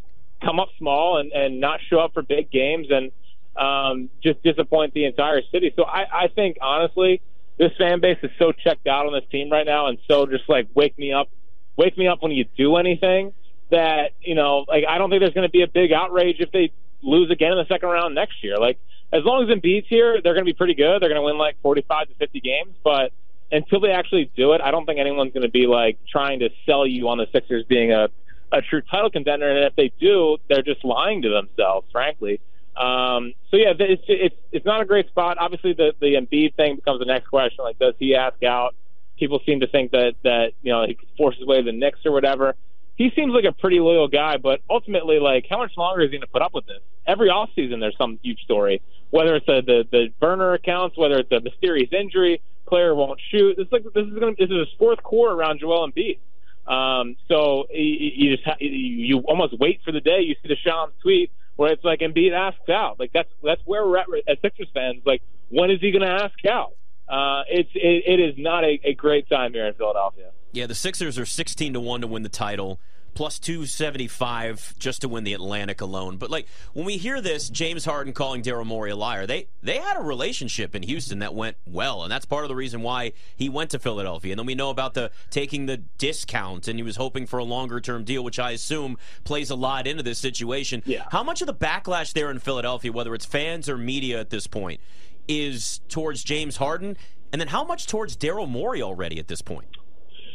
come 0.44 0.60
up 0.60 0.69
small 0.77 1.18
and, 1.18 1.31
and 1.31 1.60
not 1.60 1.80
show 1.89 2.00
up 2.00 2.13
for 2.13 2.22
big 2.22 2.51
games 2.51 2.88
and 2.89 3.12
um, 3.56 4.10
just 4.22 4.42
disappoint 4.44 4.94
the 4.94 5.06
entire 5.06 5.42
city. 5.51 5.74
So 5.75 5.83
I, 5.83 6.25
I 6.25 6.27
think 6.27 6.57
honestly, 6.62 7.22
this 7.57 7.72
fan 7.77 8.01
base 8.01 8.18
is 8.22 8.31
so 8.38 8.51
checked 8.51 8.88
out 8.88 9.06
on 9.06 9.13
this 9.13 9.24
team 9.31 9.50
right 9.50 9.66
now, 9.66 9.88
and 9.88 9.98
so 10.10 10.25
just 10.25 10.44
like 10.48 10.68
wake 10.75 10.98
me 11.00 11.13
up, 11.13 11.30
wake 11.77 11.98
me 11.98 12.07
up 12.07 12.22
when 12.22 12.31
you 12.31 12.45
do 12.57 12.77
anything. 12.77 13.33
That 13.72 14.12
you 14.22 14.36
know, 14.36 14.66
like 14.68 14.83
I 14.88 14.98
don't 14.98 15.10
think 15.10 15.22
there's 15.22 15.33
going 15.33 15.48
to 15.48 15.51
be 15.51 15.63
a 15.63 15.68
big 15.68 15.92
outrage 15.92 16.38
if 16.39 16.51
they 16.51 16.72
lose 17.01 17.31
again 17.31 17.51
in 17.51 17.57
the 17.57 17.66
second 17.68 17.89
round 17.89 18.13
next 18.13 18.44
year. 18.44 18.57
Like 18.57 18.77
as 19.12 19.24
long 19.24 19.44
as 19.44 19.50
Embiid's 19.50 19.88
here, 19.88 20.22
they're 20.22 20.33
going 20.33 20.45
to 20.45 20.50
be 20.50 20.54
pretty 20.54 20.75
good. 20.75 21.01
They're 21.01 21.10
going 21.10 21.22
to 21.22 21.25
win 21.25 21.38
like 21.38 21.57
45 21.62 22.10
to 22.10 22.16
50 22.16 22.39
games, 22.42 22.75
but 22.83 23.12
until 23.51 23.80
they 23.80 23.92
actually 23.92 24.31
do 24.36 24.54
it, 24.54 24.62
I 24.62 24.72
don't 24.72 24.86
think 24.86 25.00
anyone's 25.00 25.33
going 25.33 25.44
to 25.44 25.51
be 25.51 25.68
like 25.68 25.98
trying 26.12 26.39
to 26.39 26.50
sell 26.66 26.86
you 26.86 27.07
on 27.10 27.18
the 27.18 27.27
Sixers 27.31 27.66
being 27.68 27.92
a 27.92 28.10
a 28.51 28.62
true 28.62 28.81
title 28.81 29.10
contender. 29.10 29.50
And 29.50 29.66
if 29.66 29.75
they 29.75 29.92
do, 30.00 30.38
they're 30.48 30.62
just 30.62 30.86
lying 30.86 31.24
to 31.24 31.30
themselves, 31.30 31.88
frankly. 31.92 32.39
Um, 32.75 33.33
so 33.50 33.57
yeah, 33.57 33.74
it's 33.77 34.04
it's 34.07 34.36
it's 34.51 34.66
not 34.66 34.81
a 34.81 34.86
great 34.86 35.07
spot. 35.07 35.38
Obviously, 35.39 35.74
the 35.74 35.94
the 36.00 36.16
Embiid 36.16 36.56
thing 36.56 36.75
becomes 36.75 37.00
the 37.00 37.06
next 37.06 37.27
question. 37.27 37.63
Like, 37.63 37.80
does 37.80 37.94
he 38.00 38.16
ask 38.16 38.42
out? 38.44 38.75
People 39.17 39.39
seem 39.45 39.62
to 39.62 39.67
think 39.67 39.91
that 39.91 40.13
that 40.23 40.51
you 40.62 40.71
know 40.71 40.85
he 40.85 40.95
could 40.95 41.07
force 41.17 41.35
his 41.38 41.47
way 41.47 41.57
to 41.57 41.63
the 41.63 41.71
Knicks 41.71 42.00
or 42.06 42.12
whatever. 42.12 42.56
He 42.95 43.12
seems 43.15 43.33
like 43.33 43.44
a 43.44 43.51
pretty 43.51 43.79
loyal 43.79 44.07
guy, 44.07 44.38
but 44.38 44.62
ultimately, 44.69 45.19
like, 45.19 45.45
how 45.50 45.57
much 45.57 45.71
longer 45.77 46.01
is 46.01 46.12
he 46.12 46.17
going 46.17 46.21
to 46.21 46.27
put 46.27 46.41
up 46.41 46.53
with 46.53 46.65
this? 46.65 46.79
Every 47.06 47.27
offseason, 47.27 47.81
there's 47.81 47.97
some 47.97 48.19
huge 48.23 48.39
story. 48.39 48.81
Whether 49.09 49.35
it's 49.35 49.47
a, 49.50 49.62
the 49.62 49.83
the 49.91 50.07
burner 50.19 50.53
accounts, 50.53 50.97
whether 50.97 51.15
it's 51.19 51.31
a 51.31 51.41
mysterious 51.41 51.89
injury, 51.91 52.41
player 52.67 52.95
won't 52.95 53.19
shoot. 53.31 53.56
It's 53.57 53.71
like 53.71 53.83
this 53.83 54.06
is 54.06 54.19
going 54.19 54.35
this 54.38 54.50
is 54.50 54.59
his 54.59 54.67
fourth 54.77 55.01
core 55.03 55.31
around 55.31 55.59
Joel 55.59 55.89
Embiid. 55.89 56.19
Um, 56.67 57.15
so 57.27 57.65
you, 57.71 58.12
you 58.15 58.35
just 58.35 58.45
ha- 58.45 58.57
you 58.59 59.19
almost 59.27 59.57
wait 59.59 59.81
for 59.85 59.91
the 59.91 60.01
day 60.01 60.21
you 60.21 60.35
see 60.41 60.50
the 60.50 60.56
Shams 60.56 60.94
tweet 61.01 61.31
where 61.57 61.71
it's 61.71 61.83
like 61.83 62.00
Embiid 62.00 62.33
asks 62.33 62.69
out. 62.69 63.00
Like 63.00 63.12
that's 63.13 63.29
that's 63.44 63.62
where 63.65 63.85
we're 63.85 63.97
at 63.97 64.07
as 64.27 64.38
Sixers 64.41 64.69
fans. 64.73 65.01
Like 65.06 65.21
when 65.50 65.69
is 65.69 65.79
he 65.79 65.91
going 65.91 66.01
to 66.01 66.23
ask 66.23 66.33
out? 66.50 66.73
Uh, 67.07 67.44
it's 67.50 67.69
it, 67.75 68.04
it 68.06 68.19
is 68.19 68.36
not 68.38 68.63
a, 68.63 68.80
a 68.84 68.94
great 68.94 69.30
time 69.30 69.54
here 69.54 69.68
in 69.68 69.74
Philadelphia. 69.74 70.31
Yeah, 70.52 70.68
the 70.68 70.75
Sixers 70.75 71.19
are 71.19 71.25
16 71.25 71.74
to 71.74 71.80
1 71.81 72.02
to 72.02 72.07
win 72.07 72.24
the 72.24 72.30
title, 72.30 72.80
plus 73.13 73.40
275 73.40 74.75
just 74.80 75.02
to 75.02 75.10
win 75.10 75.24
the 75.24 75.34
Atlantic 75.34 75.81
alone. 75.81 76.18
But 76.18 76.30
like 76.30 76.48
when 76.74 76.86
we 76.86 76.98
hear 76.98 77.22
this, 77.22 77.50
James 77.50 77.86
Harden 77.86 78.13
calling 78.13 78.42
Daryl 78.42 78.66
Morey 78.66 78.92
a 78.92 78.96
liar, 78.96 79.25
they 79.28 79.48
they 79.62 79.78
had 79.78 79.98
a 79.98 80.02
relationship 80.02 80.75
in 80.75 80.84
Houston 80.84 81.19
that 81.19 81.34
went 81.34 81.57
well, 81.66 82.04
and 82.04 82.12
that's 82.12 82.25
part 82.25 82.44
of 82.44 82.50
the 82.50 82.56
reason 82.56 82.81
why 82.81 83.13
he 83.36 83.50
went 83.50 83.72
to 83.72 83.80
Philadelphia. 83.80 84.34
And 84.34 84.40
then 84.40 84.46
we 84.46 84.56
know 84.56 84.69
about 84.69 84.94
the 84.94 85.12
taking 85.30 85.66
the 85.66 85.78
discount 85.78 86.68
and 86.68 86.80
he 86.80 86.84
was 86.84 86.98
hoping 86.98 87.25
for 87.25 87.38
a 87.38 87.44
longer 87.44 87.80
term 87.81 88.04
deal, 88.04 88.24
which 88.24 88.40
I 88.40 88.51
assume 88.51 88.98
plays 89.24 89.50
a 89.50 89.56
lot 89.56 89.88
into 89.88 90.04
this 90.04 90.19
situation. 90.19 90.84
Yeah. 90.86 91.06
How 91.12 91.24
much 91.24 91.42
of 91.42 91.48
the 91.48 91.54
backlash 91.54 92.13
there 92.13 92.31
in 92.31 92.40
Philadelphia, 92.40 92.92
whether 92.92 93.13
it's 93.13 93.25
fans 93.25 93.69
or 93.69 93.78
media 93.78 94.19
at 94.19 94.30
this 94.30 94.48
point, 94.48 94.80
is 95.27 95.80
towards 95.89 96.24
James 96.24 96.57
Harden? 96.57 96.98
And 97.31 97.39
then 97.39 97.48
how 97.50 97.63
much 97.63 97.88
towards 97.88 98.16
Daryl 98.16 98.48
Morey 98.48 98.81
already 98.81 99.19
at 99.19 99.27
this 99.27 99.42
point? 99.42 99.68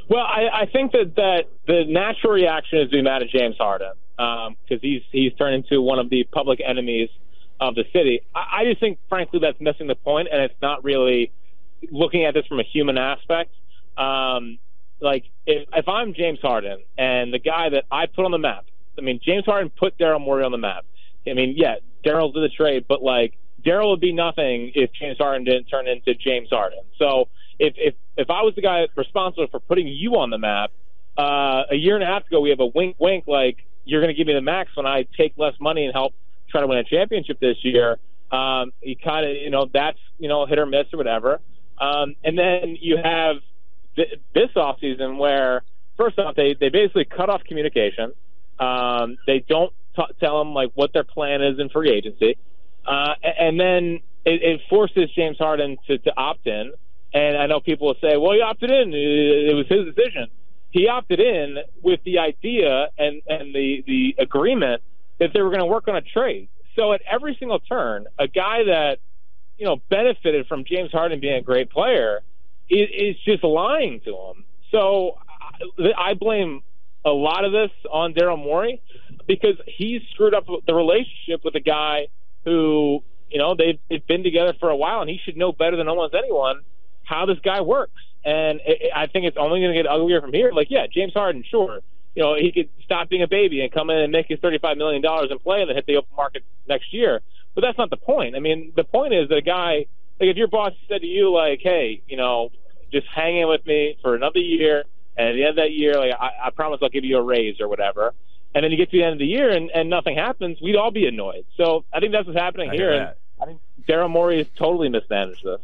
Well, 0.09 0.25
I, 0.25 0.63
I 0.63 0.67
think 0.67 0.93
that, 0.93 1.15
that 1.17 1.43
the 1.67 1.85
natural 1.89 2.33
reaction 2.33 2.81
is 2.81 2.91
to 2.91 2.97
be 2.97 3.03
mad 3.03 3.23
at 3.23 3.29
James 3.29 3.57
Harden 3.59 3.93
because 4.17 4.83
he's 4.83 5.03
he's 5.13 5.33
turned 5.35 5.55
into 5.55 5.81
one 5.81 5.99
of 5.99 6.11
the 6.11 6.25
public 6.25 6.61
enemies 6.67 7.09
of 7.61 7.75
the 7.75 7.85
city. 7.93 8.21
I, 8.35 8.61
I 8.61 8.65
just 8.65 8.81
think, 8.81 8.99
frankly, 9.09 9.39
that's 9.41 9.61
missing 9.61 9.87
the 9.87 9.95
point, 9.95 10.29
and 10.31 10.43
it's 10.43 10.61
not 10.61 10.85
really 10.85 11.33
looking 11.91 12.25
at 12.25 12.35
this 12.35 12.45
from 12.47 12.61
a 12.61 12.65
human 12.65 12.99
aspect. 12.99 13.53
Um, 13.97 14.59
like 15.01 15.25
if 15.47 15.69
if 15.73 15.89
I'm 15.89 16.13
James 16.15 16.41
Harden 16.43 16.83
and 16.99 17.33
the 17.33 17.39
guy 17.39 17.69
that 17.71 17.85
I 17.91 18.07
put 18.07 18.25
on 18.25 18.31
the 18.31 18.39
map, 18.39 18.67
I 18.99 19.01
mean 19.01 19.21
James 19.23 19.45
Harden 19.45 19.71
put 19.71 19.97
Daryl 19.99 20.21
Morey 20.21 20.45
on 20.45 20.53
the 20.53 20.59
map. 20.59 20.85
I 21.27 21.35
mean, 21.35 21.55
yeah, 21.57 21.77
Daryl 22.05 22.33
did 22.33 22.43
the 22.43 22.55
trade, 22.55 22.87
but 22.89 23.03
like 23.03 23.39
Daryl 23.65 23.91
would 23.91 24.01
be 24.01 24.13
nothing 24.13 24.73
if 24.75 24.91
James 24.99 25.19
Harden 25.19 25.45
didn't 25.45 25.65
turn 25.67 25.87
into 25.89 26.15
James 26.15 26.49
Harden. 26.51 26.81
So 26.99 27.29
if 27.59 27.75
if 27.77 27.95
if 28.17 28.31
I 28.31 28.43
was 28.43 28.55
the 28.55 28.63
guy 28.63 28.87
responsible 28.97 29.47
for 29.51 29.61
putting 29.61 29.89
you 29.89 30.17
on 30.17 30.31
the 30.31 30.39
map, 30.39 30.71
uh, 31.17 31.63
a 31.71 31.77
year 31.77 31.95
and 31.95 32.03
a 32.03 32.07
half 32.07 32.27
ago, 32.27 32.41
we 32.41 32.51
have 32.51 32.61
a 32.61 32.67
wink, 32.67 32.97
wink, 32.99 33.25
like 33.27 33.59
you're 33.85 34.01
going 34.01 34.15
to 34.15 34.17
give 34.17 34.27
me 34.27 34.35
the 34.35 34.41
max 34.41 34.71
when 34.75 34.87
I 34.87 35.07
take 35.17 35.35
less 35.37 35.55
money 35.61 35.85
and 35.85 35.95
help 35.95 36.15
try 36.51 36.61
to 36.61 36.67
win 36.67 36.79
a 36.79 36.85
championship 36.85 37.39
this 37.41 37.57
year. 37.63 37.99
Um, 38.31 38.73
you 38.81 38.97
kind 38.97 39.27
of, 39.27 39.37
you 39.37 39.51
know, 39.51 39.67
that's 39.73 39.99
you 40.19 40.29
know 40.29 40.47
hit 40.47 40.59
or 40.59 40.67
miss 40.67 40.87
or 40.93 40.97
whatever. 40.97 41.41
Um, 41.79 42.15
and 42.25 42.39
then 42.39 42.77
you 42.81 42.99
have 43.03 43.37
th- 43.97 44.21
this 44.35 44.51
offseason 44.57 45.19
where 45.19 45.63
first 45.97 46.19
off 46.19 46.37
they 46.37 46.55
they 46.59 46.69
basically 46.69 47.05
cut 47.05 47.29
off 47.29 47.43
communication. 47.45 48.13
Um, 48.59 49.17
they 49.27 49.45
don't 49.49 49.73
t- 49.97 50.15
tell 50.21 50.39
them 50.39 50.55
like 50.55 50.71
what 50.75 50.93
their 50.93 51.05
plan 51.05 51.43
is 51.43 51.59
in 51.59 51.71
free 51.71 51.91
agency, 51.91 52.37
uh, 52.87 53.15
and 53.23 53.59
then 53.59 54.01
it, 54.25 54.43
it 54.43 54.61
forces 54.69 55.11
James 55.15 55.39
Harden 55.39 55.77
to, 55.87 55.99
to 55.99 56.17
opt 56.17 56.47
in. 56.47 56.73
And 57.13 57.37
I 57.37 57.47
know 57.47 57.61
people 57.61 57.89
will 57.89 57.97
say, 58.01 58.17
"Well, 58.17 58.33
he 58.33 58.41
opted 58.41 58.71
in; 58.71 58.93
it 58.95 59.55
was 59.55 59.67
his 59.69 59.93
decision." 59.95 60.29
He 60.71 60.87
opted 60.87 61.19
in 61.19 61.57
with 61.83 62.01
the 62.05 62.19
idea 62.19 62.89
and 62.97 63.21
and 63.27 63.55
the 63.55 63.83
the 63.87 64.15
agreement 64.19 64.83
that 65.19 65.31
they 65.35 65.43
were 65.43 65.51
going 65.51 65.61
to 65.61 65.67
work 65.67 65.89
on 65.89 65.97
a 65.97 66.03
trade. 66.03 66.49
So 66.77 66.93
at 66.93 67.03
every 67.11 67.37
single 67.39 67.59
turn, 67.59 68.07
a 68.19 68.29
guy 68.29 68.65
that 68.65 68.99
you 69.59 69.67
know 69.67 69.83
benefited 69.91 70.47
from 70.47 70.65
James 70.65 70.93
Harden 70.93 71.19
being 71.19 71.35
a 71.35 71.43
great 71.43 71.71
player 71.71 72.21
is, 72.69 72.89
is 72.97 73.17
just 73.25 73.43
lying 73.43 74.01
to 74.05 74.11
him. 74.11 74.45
So 74.71 75.19
I, 75.79 76.11
I 76.11 76.15
blame 76.15 76.63
a 77.05 77.11
lot 77.11 77.45
of 77.45 77.53
this 77.53 77.71
on 77.91 78.15
Daryl 78.15 78.39
Morey 78.39 78.81
because 79.27 79.57
he 79.67 80.01
screwed 80.13 80.35
up 80.35 80.47
the 80.67 80.75
relationship 80.75 81.45
with 81.45 81.55
a 81.55 81.61
guy 81.61 82.07
who 82.45 83.03
you 83.31 83.39
know 83.39 83.55
they've, 83.55 83.79
they've 83.89 84.07
been 84.07 84.23
together 84.23 84.55
for 84.59 84.71
a 84.71 84.77
while, 84.77 85.01
and 85.01 85.11
he 85.11 85.21
should 85.25 85.37
know 85.37 85.53
better 85.53 85.77
than 85.77 85.89
almost 85.89 86.15
anyone 86.15 86.61
how 87.05 87.27
this 87.27 87.39
guy 87.45 87.61
works. 87.61 88.01
And 88.25 88.61
it, 88.65 88.93
I 88.95 89.07
think 89.07 89.27
it's 89.27 89.37
only 89.39 89.61
going 89.61 89.75
to 89.75 89.83
get 89.83 89.91
uglier 89.91 90.21
from 90.21 90.33
here. 90.33 90.53
Like, 90.53 90.69
yeah, 90.71 90.87
James 90.93 91.13
Harden, 91.13 91.45
sure, 91.51 91.81
you 92.15 92.23
know, 92.23 92.35
he 92.35 92.53
could 92.53 92.69
stop 92.85 93.09
being 93.09 93.23
a 93.23 93.29
baby 93.29 93.63
and 93.63 93.73
come 93.73 93.91
in 93.91 93.99
and 93.99 94.13
make 94.13 94.27
his 94.29 94.39
$35 94.41 94.77
million 94.77 95.03
and 95.05 95.41
play 95.41 95.61
and 95.61 95.69
then 95.69 95.77
hit 95.77 95.87
the 95.87 95.97
open 95.97 96.15
market 96.17 96.45
next 96.69 96.93
year. 96.93 97.21
But 97.55 97.63
that's 97.63 97.79
not 97.79 97.91
the 97.91 97.97
point. 97.97 98.37
I 98.37 98.41
mean, 98.41 98.73
the 98.77 98.85
point 98.85 99.15
is 99.15 99.29
that 99.29 99.37
a 99.37 99.43
guy, 99.43 99.87
like 100.21 100.29
if 100.29 100.37
your 100.37 100.49
boss 100.49 100.73
said 100.89 101.01
to 101.01 101.07
you, 101.07 101.33
like, 101.35 101.61
hey, 101.63 102.03
you 102.07 102.17
know, 102.17 102.51
just 102.93 103.07
hang 103.15 103.39
in 103.39 103.49
with 103.49 103.65
me 103.67 103.97
for 104.03 104.15
another 104.15 104.39
year, 104.39 104.85
and 105.17 105.29
at 105.29 105.33
the 105.33 105.43
end 105.43 105.51
of 105.51 105.57
that 105.57 105.73
year, 105.73 105.95
like, 105.95 106.13
I, 106.19 106.47
I 106.47 106.51
promise 106.51 106.81
I'll 106.83 106.89
give 106.89 107.05
you 107.05 107.17
a 107.19 107.23
raise 107.23 107.61
or 107.61 107.69
whatever. 107.69 108.15
And 108.55 108.65
then 108.65 108.71
you 108.71 108.77
get 108.77 108.91
to 108.91 108.97
the 108.97 109.05
end 109.05 109.13
of 109.13 109.19
the 109.19 109.27
year 109.27 109.51
and, 109.51 109.71
and 109.71 109.89
nothing 109.89 110.17
happens, 110.17 110.59
we'd 110.61 110.77
all 110.77 110.91
be 110.91 111.07
annoyed. 111.07 111.45
So 111.57 111.85
I 111.93 112.01
think 112.01 112.13
that's 112.13 112.27
what's 112.27 112.39
happening 112.39 112.71
I 112.71 112.75
here. 112.75 112.91
hear 112.91 112.93
And 112.93 113.07
that. 113.09 113.19
I 113.41 113.47
think 113.47 113.61
Daryl 113.89 114.11
Morey 114.11 114.39
has 114.39 114.47
totally 114.59 114.89
mismanaged 114.89 115.45
this. 115.45 115.61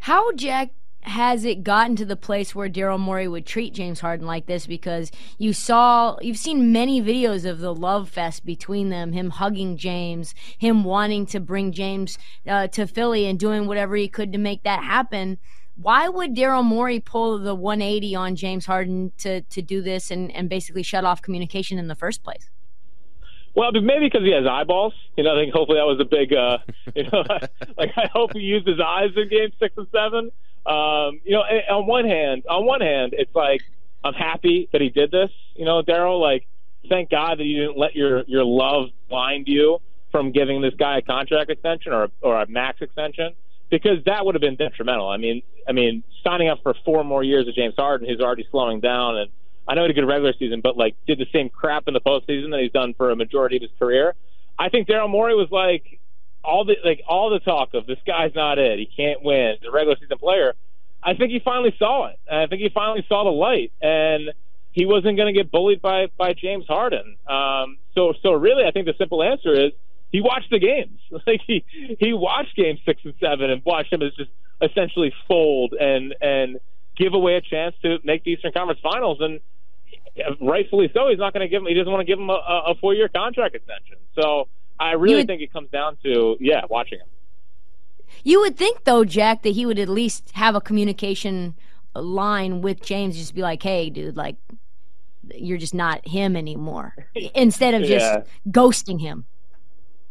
How, 0.00 0.32
Jack, 0.32 0.70
has 1.04 1.44
it 1.44 1.62
gotten 1.62 1.96
to 1.96 2.04
the 2.04 2.16
place 2.16 2.54
where 2.54 2.68
Daryl 2.68 2.98
Morey 2.98 3.28
would 3.28 3.44
treat 3.44 3.74
James 3.74 4.00
Harden 4.00 4.26
like 4.26 4.46
this? 4.46 4.66
Because 4.66 5.12
you 5.36 5.52
saw, 5.52 6.16
you've 6.20 6.38
seen 6.38 6.72
many 6.72 7.02
videos 7.02 7.48
of 7.48 7.58
the 7.58 7.74
love 7.74 8.08
fest 8.08 8.44
between 8.46 8.88
them, 8.88 9.12
him 9.12 9.30
hugging 9.30 9.76
James, 9.76 10.34
him 10.56 10.82
wanting 10.82 11.26
to 11.26 11.40
bring 11.40 11.72
James 11.72 12.18
uh, 12.48 12.68
to 12.68 12.86
Philly 12.86 13.26
and 13.26 13.38
doing 13.38 13.66
whatever 13.66 13.96
he 13.96 14.08
could 14.08 14.32
to 14.32 14.38
make 14.38 14.62
that 14.62 14.82
happen. 14.82 15.38
Why 15.76 16.08
would 16.08 16.34
Daryl 16.36 16.64
Morey 16.64 17.00
pull 17.00 17.38
the 17.38 17.54
180 17.54 18.14
on 18.14 18.36
James 18.36 18.66
Harden 18.66 19.12
to, 19.18 19.40
to 19.42 19.60
do 19.60 19.82
this 19.82 20.10
and, 20.10 20.30
and 20.32 20.48
basically 20.48 20.82
shut 20.82 21.04
off 21.04 21.20
communication 21.20 21.78
in 21.78 21.88
the 21.88 21.96
first 21.96 22.22
place? 22.22 22.48
Well, 23.56 23.70
maybe 23.72 24.06
because 24.06 24.22
he 24.22 24.32
has 24.32 24.46
eyeballs. 24.46 24.94
You 25.16 25.24
know, 25.24 25.36
I 25.36 25.42
think 25.42 25.52
hopefully 25.52 25.78
that 25.78 25.86
was 25.86 26.00
a 26.00 26.04
big. 26.04 26.32
Uh, 26.32 26.58
you 26.94 27.04
know, 27.10 27.24
like 27.78 27.92
I 27.96 28.08
hope 28.12 28.32
he 28.32 28.40
used 28.40 28.66
his 28.66 28.80
eyes 28.80 29.10
in 29.16 29.28
Game 29.28 29.50
Six 29.58 29.74
and 29.76 29.86
Seven. 29.92 30.30
Um, 30.66 31.20
you 31.24 31.32
know, 31.32 31.42
on 31.70 31.86
one 31.86 32.04
hand, 32.04 32.44
on 32.48 32.64
one 32.64 32.80
hand, 32.80 33.14
it's 33.16 33.34
like 33.34 33.62
I'm 34.02 34.14
happy 34.14 34.68
that 34.72 34.80
he 34.80 34.90
did 34.90 35.10
this. 35.10 35.30
You 35.54 35.64
know, 35.64 35.82
Daryl, 35.82 36.20
like 36.20 36.46
thank 36.88 37.10
God 37.10 37.38
that 37.38 37.44
you 37.44 37.60
didn't 37.62 37.78
let 37.78 37.94
your 37.94 38.24
your 38.26 38.44
love 38.44 38.88
blind 39.08 39.46
you 39.46 39.78
from 40.10 40.32
giving 40.32 40.60
this 40.60 40.74
guy 40.78 40.98
a 40.98 41.02
contract 41.02 41.50
extension 41.50 41.92
or 41.92 42.08
or 42.22 42.40
a 42.40 42.48
max 42.48 42.80
extension 42.80 43.34
because 43.70 43.98
that 44.06 44.24
would 44.24 44.34
have 44.34 44.42
been 44.42 44.56
detrimental. 44.56 45.08
I 45.08 45.16
mean, 45.16 45.42
I 45.68 45.72
mean, 45.72 46.04
signing 46.22 46.48
up 46.48 46.58
for 46.62 46.74
four 46.84 47.04
more 47.04 47.22
years 47.22 47.48
of 47.48 47.54
James 47.54 47.74
Harden, 47.76 48.08
who's 48.08 48.20
already 48.20 48.46
slowing 48.50 48.80
down, 48.80 49.16
and 49.16 49.30
I 49.66 49.74
know 49.74 49.82
he 49.82 49.88
had 49.88 49.90
a 49.90 50.00
good 50.00 50.06
regular 50.06 50.34
season, 50.38 50.60
but 50.62 50.76
like 50.76 50.96
did 51.06 51.18
the 51.18 51.26
same 51.32 51.48
crap 51.48 51.84
in 51.88 51.94
the 51.94 52.00
postseason 52.00 52.50
that 52.50 52.60
he's 52.60 52.72
done 52.72 52.94
for 52.94 53.10
a 53.10 53.16
majority 53.16 53.56
of 53.56 53.62
his 53.62 53.70
career. 53.78 54.14
I 54.58 54.68
think 54.68 54.88
Daryl 54.88 55.10
Morey 55.10 55.34
was 55.34 55.48
like 55.50 56.00
all 56.44 56.64
the 56.64 56.76
like 56.84 57.02
all 57.08 57.30
the 57.30 57.40
talk 57.40 57.74
of 57.74 57.86
this 57.86 57.98
guy's 58.06 58.34
not 58.34 58.58
it, 58.58 58.78
he 58.78 58.86
can't 58.86 59.22
win, 59.22 59.56
the 59.62 59.70
regular 59.70 59.96
season 60.00 60.18
player. 60.18 60.54
I 61.02 61.14
think 61.14 61.32
he 61.32 61.40
finally 61.44 61.74
saw 61.78 62.08
it. 62.08 62.18
I 62.30 62.46
think 62.46 62.62
he 62.62 62.70
finally 62.70 63.04
saw 63.08 63.24
the 63.24 63.30
light, 63.30 63.72
and 63.80 64.32
he 64.72 64.86
wasn't 64.86 65.16
going 65.16 65.32
to 65.32 65.38
get 65.38 65.50
bullied 65.50 65.80
by 65.80 66.06
by 66.16 66.34
James 66.34 66.66
Harden. 66.66 67.16
Um, 67.26 67.78
so 67.94 68.12
so 68.22 68.32
really, 68.32 68.64
I 68.64 68.70
think 68.70 68.86
the 68.86 68.94
simple 68.98 69.22
answer 69.22 69.52
is 69.52 69.72
he 70.14 70.20
watched 70.20 70.50
the 70.50 70.60
games. 70.60 70.98
Like 71.26 71.40
he 71.46 71.64
he 71.98 72.12
watched 72.12 72.54
game 72.56 72.76
six 72.86 73.00
and 73.04 73.14
seven 73.20 73.50
and 73.50 73.62
watched 73.64 73.92
him 73.92 74.02
as 74.02 74.12
just 74.14 74.30
essentially 74.62 75.12
fold 75.28 75.72
and 75.88 76.14
and 76.20 76.58
give 76.96 77.14
away 77.14 77.34
a 77.34 77.40
chance 77.40 77.74
to 77.82 77.98
make 78.04 78.22
the 78.24 78.30
Eastern 78.32 78.52
Conference 78.52 78.80
Finals. 78.82 79.18
And 79.20 79.40
uh, 80.24 80.34
rightfully 80.40 80.88
so, 80.94 81.08
he's 81.08 81.18
not 81.18 81.32
going 81.32 81.40
to 81.46 81.48
give 81.48 81.62
him. 81.62 81.66
He 81.68 81.74
doesn't 81.74 81.90
want 81.92 82.02
to 82.06 82.10
give 82.12 82.18
him 82.20 82.30
a, 82.30 82.40
a 82.70 82.74
four 82.80 82.94
year 82.94 83.08
contract 83.08 83.54
extension. 83.56 83.96
So 84.18 84.48
I 84.78 84.92
really 84.92 85.16
would- 85.16 85.26
think 85.26 85.42
it 85.42 85.52
comes 85.52 85.70
down 85.70 85.96
to 86.04 86.36
yeah, 86.40 86.62
watching 86.70 86.98
him. 87.00 87.08
You 88.22 88.40
would 88.42 88.56
think, 88.56 88.84
though, 88.84 89.04
Jack, 89.04 89.42
that 89.42 89.50
he 89.58 89.66
would 89.66 89.78
at 89.78 89.88
least 89.88 90.30
have 90.34 90.54
a 90.54 90.60
communication 90.60 91.54
line 91.96 92.60
with 92.60 92.82
James, 92.82 93.16
just 93.16 93.34
be 93.34 93.42
like, 93.42 93.62
"Hey, 93.62 93.90
dude, 93.90 94.16
like, 94.16 94.36
you're 95.34 95.58
just 95.58 95.74
not 95.74 96.06
him 96.06 96.36
anymore," 96.36 96.94
instead 97.34 97.74
of 97.74 97.82
just 97.82 98.04
Yeah. 98.04 98.22
ghosting 98.50 99.00
him. 99.00 99.24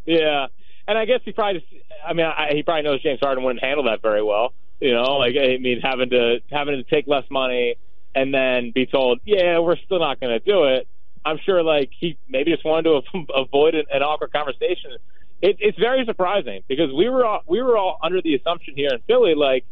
Yeah, 0.06 0.48
and 0.88 0.98
I 0.98 1.06
guess 1.06 1.22
he 1.24 1.32
probably. 1.32 1.66
I 2.06 2.14
mean, 2.14 2.26
I, 2.26 2.52
he 2.54 2.64
probably 2.64 2.84
knows 2.84 3.02
James 3.02 3.20
Harden 3.22 3.44
wouldn't 3.44 3.64
handle 3.64 3.86
that 3.86 4.02
very 4.02 4.24
well. 4.24 4.54
You 4.80 4.94
know, 4.94 5.18
like 5.18 5.36
I 5.36 5.58
mean, 5.58 5.80
having 5.82 6.10
to 6.10 6.40
having 6.52 6.76
to 6.76 6.84
take 6.84 7.08
less 7.08 7.24
money 7.32 7.76
and 8.16 8.34
then 8.34 8.72
be 8.74 8.86
told, 8.86 9.20
"Yeah, 9.24 9.60
we're 9.60 9.78
still 9.78 10.00
not 10.00 10.20
going 10.20 10.38
to 10.38 10.40
do 10.40 10.66
it." 10.66 10.88
I'm 11.26 11.40
sure, 11.46 11.64
like 11.64 11.90
he 11.98 12.18
maybe 12.28 12.52
just 12.52 12.66
wanted 12.66 12.84
to 12.84 13.26
avoid 13.36 13.76
an, 13.76 13.86
an 13.92 14.02
awkward 14.02 14.34
conversation. 14.34 14.92
It, 15.42 15.58
it's 15.60 15.78
very 15.78 16.06
surprising 16.06 16.64
because 16.68 16.92
we 16.94 17.10
were 17.10 17.26
all, 17.26 17.42
we 17.48 17.62
were 17.62 17.78
all 17.78 17.98
under 18.02 18.22
the 18.22 18.36
assumption 18.36 18.76
here 18.76 18.90
in 18.92 19.00
Philly, 19.08 19.36
like 19.36 19.66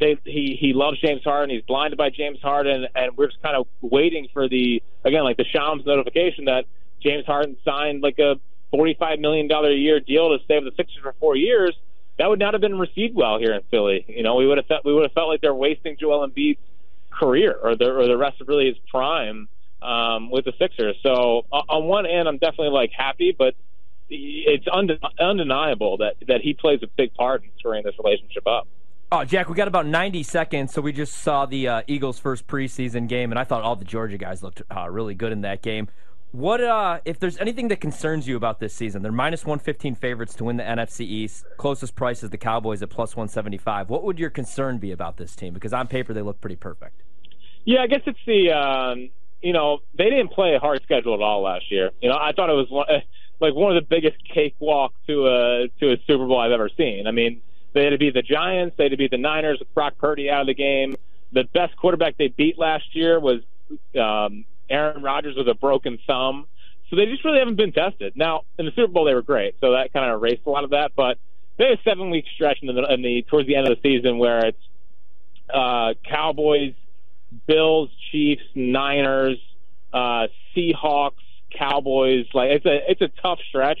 they 0.00 0.16
he 0.24 0.56
he 0.58 0.72
loves 0.72 1.00
James 1.00 1.22
Harden, 1.24 1.54
he's 1.54 1.64
blinded 1.66 1.96
by 1.96 2.10
James 2.10 2.38
Harden, 2.42 2.86
and 2.94 3.16
we're 3.16 3.28
just 3.28 3.42
kind 3.42 3.56
of 3.56 3.66
waiting 3.80 4.28
for 4.32 4.48
the 4.48 4.82
again 5.04 5.22
like 5.22 5.36
the 5.36 5.44
Shams 5.44 5.84
notification 5.86 6.46
that 6.46 6.64
James 7.02 7.24
Harden 7.26 7.56
signed 7.64 8.02
like 8.02 8.18
a 8.18 8.36
forty-five 8.74 9.20
million 9.20 9.46
dollar 9.46 9.70
a 9.70 9.76
year 9.76 10.00
deal 10.00 10.36
to 10.36 10.44
stay 10.44 10.58
with 10.58 10.64
the 10.64 10.76
Sixers 10.76 11.02
for 11.02 11.14
four 11.20 11.36
years. 11.36 11.74
That 12.18 12.28
would 12.28 12.38
not 12.38 12.54
have 12.54 12.60
been 12.60 12.78
received 12.78 13.14
well 13.14 13.38
here 13.38 13.54
in 13.54 13.60
Philly. 13.70 14.04
You 14.08 14.22
know, 14.22 14.34
we 14.34 14.46
would 14.46 14.58
have 14.58 14.66
felt 14.66 14.84
we 14.84 14.92
would 14.92 15.04
have 15.04 15.12
felt 15.12 15.28
like 15.28 15.40
they're 15.40 15.54
wasting 15.54 15.96
Joel 15.98 16.28
Embiid's 16.28 16.58
career 17.10 17.56
or 17.62 17.76
the 17.76 17.86
or 17.86 18.06
the 18.06 18.16
rest 18.16 18.40
of 18.40 18.48
really 18.48 18.66
his 18.66 18.76
prime 18.90 19.48
um, 19.80 20.30
with 20.30 20.44
the 20.44 20.52
Sixers. 20.58 20.96
So 21.02 21.46
on 21.52 21.84
one 21.84 22.06
end, 22.06 22.26
I'm 22.28 22.38
definitely 22.38 22.70
like 22.70 22.90
happy, 22.96 23.34
but 23.36 23.54
it's 24.10 24.66
undeniable 24.66 25.98
that 25.98 26.14
that 26.26 26.40
he 26.40 26.54
plays 26.54 26.80
a 26.82 26.88
big 26.96 27.14
part 27.14 27.44
in 27.44 27.50
screwing 27.58 27.84
this 27.84 27.94
relationship 28.02 28.46
up. 28.46 28.66
Oh, 29.12 29.24
Jack, 29.24 29.48
we 29.48 29.54
got 29.54 29.68
about 29.68 29.86
90 29.86 30.24
seconds, 30.24 30.72
so 30.72 30.82
we 30.82 30.92
just 30.92 31.12
saw 31.12 31.46
the 31.46 31.68
uh, 31.68 31.82
Eagles' 31.86 32.18
first 32.18 32.48
preseason 32.48 33.06
game, 33.06 33.30
and 33.30 33.38
I 33.38 33.44
thought 33.44 33.62
all 33.62 33.76
the 33.76 33.84
Georgia 33.84 34.18
guys 34.18 34.42
looked 34.42 34.62
uh, 34.74 34.90
really 34.90 35.14
good 35.14 35.30
in 35.30 35.42
that 35.42 35.62
game. 35.62 35.88
What 36.34 36.60
uh, 36.60 36.98
if 37.04 37.20
there's 37.20 37.38
anything 37.38 37.68
that 37.68 37.80
concerns 37.80 38.26
you 38.26 38.36
about 38.36 38.58
this 38.58 38.74
season? 38.74 39.02
They're 39.02 39.12
minus 39.12 39.44
115 39.44 39.94
favorites 39.94 40.34
to 40.34 40.42
win 40.42 40.56
the 40.56 40.64
NFC 40.64 41.02
East. 41.02 41.44
Closest 41.58 41.94
price 41.94 42.24
is 42.24 42.30
the 42.30 42.36
Cowboys 42.36 42.82
at 42.82 42.90
plus 42.90 43.14
175. 43.14 43.88
What 43.88 44.02
would 44.02 44.18
your 44.18 44.30
concern 44.30 44.78
be 44.78 44.90
about 44.90 45.16
this 45.16 45.36
team? 45.36 45.54
Because 45.54 45.72
on 45.72 45.86
paper 45.86 46.12
they 46.12 46.22
look 46.22 46.40
pretty 46.40 46.56
perfect. 46.56 47.04
Yeah, 47.64 47.82
I 47.82 47.86
guess 47.86 48.00
it's 48.04 48.18
the 48.26 48.50
um, 48.50 49.10
you 49.42 49.52
know 49.52 49.78
they 49.96 50.10
didn't 50.10 50.32
play 50.32 50.56
a 50.56 50.58
hard 50.58 50.82
schedule 50.82 51.14
at 51.14 51.20
all 51.20 51.42
last 51.42 51.70
year. 51.70 51.92
You 52.02 52.08
know, 52.08 52.16
I 52.16 52.32
thought 52.32 52.50
it 52.50 52.54
was 52.54 52.66
one, 52.68 52.88
like 53.40 53.54
one 53.54 53.76
of 53.76 53.80
the 53.80 53.86
biggest 53.88 54.16
cakewalk 54.28 54.92
to 55.06 55.28
a 55.28 55.68
to 55.78 55.92
a 55.92 55.96
Super 56.04 56.26
Bowl 56.26 56.40
I've 56.40 56.50
ever 56.50 56.68
seen. 56.76 57.06
I 57.06 57.12
mean, 57.12 57.42
they 57.74 57.84
had 57.84 57.90
to 57.90 57.98
beat 57.98 58.14
the 58.14 58.22
Giants, 58.22 58.74
they 58.76 58.86
had 58.86 58.90
to 58.90 58.98
beat 58.98 59.12
the 59.12 59.18
Niners 59.18 59.60
with 59.60 59.72
Brock 59.72 59.98
Purdy 59.98 60.30
out 60.30 60.40
of 60.40 60.46
the 60.48 60.54
game. 60.54 60.96
The 61.30 61.44
best 61.54 61.76
quarterback 61.76 62.16
they 62.16 62.26
beat 62.26 62.58
last 62.58 62.86
year 62.96 63.20
was 63.20 63.42
um, 63.96 64.44
Aaron 64.68 65.02
Rodgers 65.02 65.36
with 65.36 65.48
a 65.48 65.54
broken 65.54 65.98
thumb. 66.06 66.46
So 66.90 66.96
they 66.96 67.06
just 67.06 67.24
really 67.24 67.38
haven't 67.38 67.56
been 67.56 67.72
tested. 67.72 68.14
Now 68.16 68.42
in 68.58 68.66
the 68.66 68.72
Super 68.72 68.92
Bowl 68.92 69.04
they 69.04 69.14
were 69.14 69.22
great, 69.22 69.56
so 69.60 69.72
that 69.72 69.92
kind 69.92 70.10
of 70.10 70.20
erased 70.20 70.42
a 70.46 70.50
lot 70.50 70.64
of 70.64 70.70
that. 70.70 70.92
But 70.94 71.18
they 71.58 71.64
had 71.64 71.78
a 71.78 71.82
seven 71.82 72.10
week 72.10 72.26
stretch 72.34 72.58
in 72.62 72.74
the, 72.74 72.92
in 72.92 73.02
the 73.02 73.22
towards 73.28 73.48
the 73.48 73.56
end 73.56 73.68
of 73.68 73.76
the 73.76 73.88
season 73.88 74.18
where 74.18 74.46
it's 74.46 74.58
uh, 75.52 75.94
Cowboys, 76.08 76.74
Bills, 77.46 77.90
Chiefs, 78.10 78.42
Niners, 78.54 79.38
uh, 79.92 80.26
Seahawks, 80.54 81.12
Cowboys. 81.56 82.26
Like 82.34 82.50
it's 82.50 82.66
a 82.66 82.78
it's 82.90 83.00
a 83.00 83.08
tough 83.22 83.38
stretch. 83.48 83.80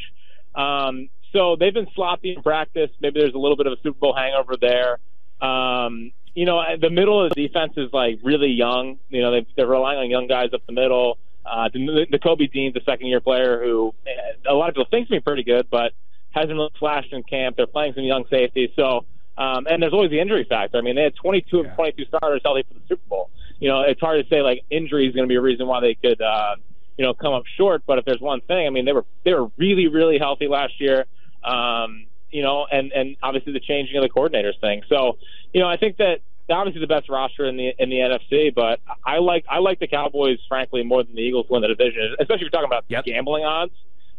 Um, 0.54 1.08
so 1.32 1.56
they've 1.58 1.74
been 1.74 1.88
sloppy 1.94 2.34
in 2.34 2.42
practice. 2.42 2.90
Maybe 3.00 3.20
there's 3.20 3.34
a 3.34 3.38
little 3.38 3.56
bit 3.56 3.66
of 3.66 3.72
a 3.72 3.82
Super 3.82 3.98
Bowl 3.98 4.14
hangover 4.14 4.54
there. 4.60 4.98
Um, 5.46 6.12
you 6.34 6.46
know, 6.46 6.62
the 6.80 6.90
middle 6.90 7.24
of 7.24 7.32
the 7.34 7.46
defense 7.46 7.74
is 7.76 7.92
like 7.92 8.18
really 8.22 8.50
young. 8.50 8.98
You 9.08 9.22
know, 9.22 9.30
they, 9.30 9.46
they're 9.56 9.66
relying 9.66 9.98
on 10.00 10.10
young 10.10 10.26
guys 10.26 10.50
up 10.52 10.62
the 10.66 10.72
middle. 10.72 11.18
Uh, 11.46 11.68
the, 11.72 12.06
Nakobe 12.12 12.50
Dean's 12.52 12.74
a 12.76 12.82
second 12.84 13.06
year 13.06 13.20
player 13.20 13.62
who 13.62 13.94
eh, 14.06 14.10
a 14.48 14.54
lot 14.54 14.68
of 14.68 14.74
people 14.74 14.86
think 14.90 15.08
to 15.08 15.14
be 15.14 15.20
pretty 15.20 15.44
good, 15.44 15.68
but 15.70 15.92
hasn't 16.30 16.52
really 16.52 16.70
flashed 16.78 17.12
in 17.12 17.22
camp. 17.22 17.56
They're 17.56 17.66
playing 17.66 17.94
some 17.94 18.04
young 18.04 18.24
safeties. 18.30 18.70
So, 18.74 19.04
um, 19.38 19.66
and 19.68 19.82
there's 19.82 19.92
always 19.92 20.10
the 20.10 20.20
injury 20.20 20.44
factor. 20.48 20.78
I 20.78 20.80
mean, 20.80 20.96
they 20.96 21.02
had 21.02 21.14
22 21.16 21.60
of 21.60 21.74
22 21.74 22.04
starters 22.06 22.40
healthy 22.44 22.64
for 22.66 22.74
the 22.74 22.80
Super 22.88 23.08
Bowl. 23.08 23.30
You 23.60 23.68
know, 23.68 23.82
it's 23.82 24.00
hard 24.00 24.22
to 24.22 24.28
say 24.28 24.42
like 24.42 24.62
injury 24.70 25.06
is 25.06 25.14
going 25.14 25.26
to 25.26 25.28
be 25.28 25.36
a 25.36 25.40
reason 25.40 25.66
why 25.66 25.80
they 25.80 25.94
could, 25.94 26.20
uh, 26.20 26.56
you 26.98 27.04
know, 27.04 27.14
come 27.14 27.32
up 27.32 27.44
short. 27.56 27.82
But 27.86 27.98
if 27.98 28.04
there's 28.04 28.20
one 28.20 28.40
thing, 28.40 28.66
I 28.66 28.70
mean, 28.70 28.84
they 28.84 28.92
were 28.92 29.04
they 29.24 29.32
were 29.34 29.50
really 29.56 29.88
really 29.88 30.18
healthy 30.18 30.48
last 30.48 30.80
year. 30.80 31.06
Um, 31.44 32.06
you 32.34 32.42
know, 32.42 32.66
and 32.70 32.90
and 32.92 33.16
obviously 33.22 33.52
the 33.52 33.60
changing 33.60 33.96
of 33.96 34.02
the 34.02 34.08
coordinators 34.08 34.60
thing. 34.60 34.82
So, 34.88 35.18
you 35.52 35.60
know, 35.60 35.68
I 35.68 35.76
think 35.76 35.98
that 35.98 36.18
obviously 36.50 36.80
the 36.80 36.88
best 36.88 37.08
roster 37.08 37.46
in 37.46 37.56
the 37.56 37.70
in 37.78 37.88
the 37.90 37.98
NFC, 37.98 38.52
but 38.52 38.80
I 39.06 39.18
like 39.18 39.44
I 39.48 39.60
like 39.60 39.78
the 39.78 39.86
Cowboys 39.86 40.38
frankly 40.48 40.82
more 40.82 41.04
than 41.04 41.14
the 41.14 41.22
Eagles 41.22 41.46
win 41.48 41.62
the 41.62 41.68
division, 41.68 42.16
especially 42.18 42.34
if 42.34 42.40
you're 42.40 42.50
talking 42.50 42.66
about 42.66 42.86
Yep. 42.88 43.04
gambling 43.04 43.44
odds. 43.44 43.72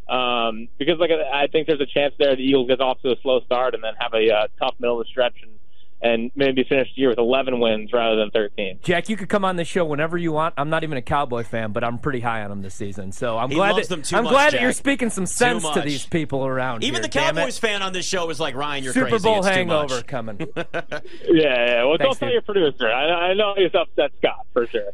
Um, 0.08 0.70
because 0.80 0.98
like 0.98 1.12
I 1.12 1.48
think 1.48 1.68
there's 1.68 1.82
a 1.82 1.86
chance 1.86 2.14
there 2.18 2.34
the 2.38 2.42
Eagles 2.42 2.70
get 2.70 2.80
off 2.80 3.02
to 3.02 3.12
a 3.12 3.16
slow 3.22 3.42
start 3.42 3.74
and 3.74 3.84
then 3.84 3.94
have 4.00 4.14
a 4.14 4.32
uh, 4.34 4.48
tough 4.60 4.76
middle 4.80 5.02
of 5.02 5.06
the 5.06 5.10
stretch 5.10 5.36
and 5.44 5.55
and 6.06 6.30
maybe 6.36 6.64
finish 6.64 6.88
the 6.96 7.02
year 7.02 7.10
with 7.10 7.18
11 7.18 7.60
wins 7.60 7.92
rather 7.92 8.16
than 8.16 8.30
13. 8.30 8.80
Jack, 8.84 9.10
you 9.10 9.18
could 9.18 9.28
come 9.28 9.44
on 9.44 9.56
the 9.56 9.66
show 9.66 9.84
whenever 9.84 10.18
you 10.18 10.32
want. 10.32 10.54
I'm 10.56 10.70
not 10.70 10.84
even 10.84 10.98
a 11.00 11.02
Cowboy 11.02 11.44
fan, 11.44 11.72
but 11.72 11.84
I'm 11.84 11.98
pretty 11.98 12.20
high 12.20 12.44
on 12.44 12.50
them 12.52 12.62
this 12.62 12.76
season. 12.76 13.12
So 13.12 13.38
I'm 13.40 13.50
He 13.50 13.56
glad 13.56 13.76
that 13.78 13.90
them 13.90 14.04
too 14.04 14.16
I'm 14.18 14.26
much, 14.26 14.32
glad 14.32 14.54
that 14.54 14.62
you're 14.62 14.72
speaking 14.72 15.10
some 15.10 15.26
sense 15.26 15.68
to 15.72 15.82
these 15.82 16.06
people 16.06 16.46
around 16.46 16.84
here. 16.84 16.90
Even 16.90 17.02
here. 17.02 17.10
the. 17.10 17.20
Cowboys 17.34 17.58
fan 17.58 17.82
on 17.82 17.92
this 17.92 18.06
show 18.06 18.30
is 18.30 18.40
like 18.40 18.54
Ryan, 18.56 18.84
you're 18.84 18.94
Super 18.94 19.10
crazy. 19.10 19.24
Bowl 19.24 19.40
it's 19.40 19.48
hangover 19.48 20.02
coming. 20.04 20.38
Yeah, 20.56 20.86
yeah. 21.34 21.84
Well, 21.84 21.98
Thanks, 21.98 22.20
don't 22.20 22.20
tell 22.20 22.28
dude. 22.28 22.34
your 22.34 22.42
producer. 22.44 22.88
I, 22.92 23.32
I 23.32 23.34
know 23.34 23.54
he's 23.58 23.74
upset 23.74 24.12
Scott 24.20 24.46
for 24.54 24.68
sure. 24.68 24.92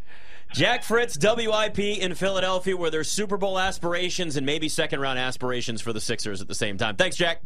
Jack 0.54 0.84
Fritz, 0.84 1.18
WIP 1.22 1.80
in 1.80 2.16
Philadelphia, 2.16 2.76
where 2.76 2.90
there's 2.90 3.10
Super 3.10 3.38
Bowl 3.38 3.60
aspirations 3.60 4.38
and 4.38 4.46
maybe 4.46 4.70
second 4.70 5.00
round 5.00 5.20
aspirations 5.20 5.82
for 5.82 5.94
the 5.94 6.02
Sixers 6.02 6.42
at 6.42 6.48
the 6.48 6.56
same 6.56 6.78
time. 6.78 6.96
Thanks, 6.96 7.16
Jack. 7.16 7.42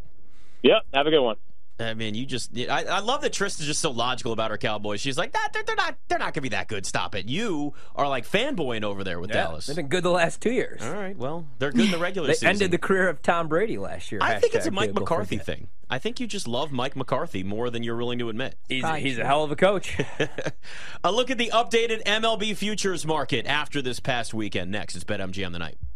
Yep. 0.64 0.84
Have 0.94 1.08
a 1.08 1.10
good 1.12 1.22
one. 1.22 1.36
I 1.78 1.94
mean, 1.94 2.16
you 2.16 2.26
just. 2.26 2.58
I, 2.58 2.84
I 2.86 3.00
love 3.00 3.22
that 3.22 3.34
Tristan's 3.34 3.68
just 3.68 3.82
so 3.82 3.92
logical 3.92 4.32
about 4.32 4.50
her 4.52 4.58
Cowboys. 4.58 5.02
She's 5.02 5.18
like, 5.18 5.34
nah, 5.34 5.42
they're, 5.52 5.64
they're 5.64 5.76
not. 5.76 5.96
They're 6.08 6.18
not 6.20 6.28
going 6.28 6.34
to 6.36 6.42
be 6.42 6.50
that 6.50 6.70
good. 6.70 6.86
Stop 6.86 7.16
it. 7.16 7.28
You 7.28 7.74
are 7.96 8.08
like 8.08 8.26
fanboying 8.26 8.84
over 8.84 9.04
there 9.04 9.20
with 9.20 9.30
Yeah, 9.30 9.44
Dallas. 9.44 9.66
They've 9.68 9.76
been 9.76 9.88
good 9.90 10.04
the 10.04 10.10
last 10.10 10.40
two 10.42 10.52
years. 10.52 10.82
All 10.82 10.94
right. 10.94 11.18
Well, 11.18 11.46
they're 11.60 11.72
good 11.72 11.86
in 11.86 11.92
the 11.92 11.98
regular 11.98 12.28
They 12.30 12.34
season. 12.36 12.48
ended 12.48 12.72
the 12.72 12.78
career 12.78 13.10
of 13.10 13.22
Tom 13.22 13.50
Brady 13.50 13.78
last 13.78 14.12
year. 14.12 14.22
I 14.24 14.40
think 14.40 14.56
it's 14.56 14.66
a 14.68 14.72
Mike 14.72 14.90
Gable 14.92 15.02
McCarthy 15.02 15.38
forget. 15.38 15.46
thing. 15.58 15.68
I 15.90 16.00
think 16.00 16.20
you 16.20 16.28
just 16.28 16.48
love 16.48 16.72
Mike 16.72 16.96
McCarthy 16.96 17.44
more 17.44 17.70
than 17.70 17.84
you're 17.84 17.98
willing 17.98 18.20
to 18.20 18.30
admit. 18.30 18.56
He's, 18.70 18.82
Probably 18.82 19.02
he's 19.02 19.20
a 19.20 19.26
hell 19.26 19.44
of 19.44 19.52
a 19.52 19.56
coach. 19.56 19.98
A 21.04 21.12
look 21.12 21.30
at 21.30 21.38
the 21.38 21.52
updated 21.54 22.04
MLB 22.06 22.56
futures 22.58 23.06
market 23.06 23.46
after 23.46 23.82
this 23.82 24.00
past 24.00 24.34
weekend. 24.34 24.72
Next, 24.72 24.96
it's 24.96 25.04
BetMGM 25.04 25.52
the 25.52 25.60
night. 25.60 25.78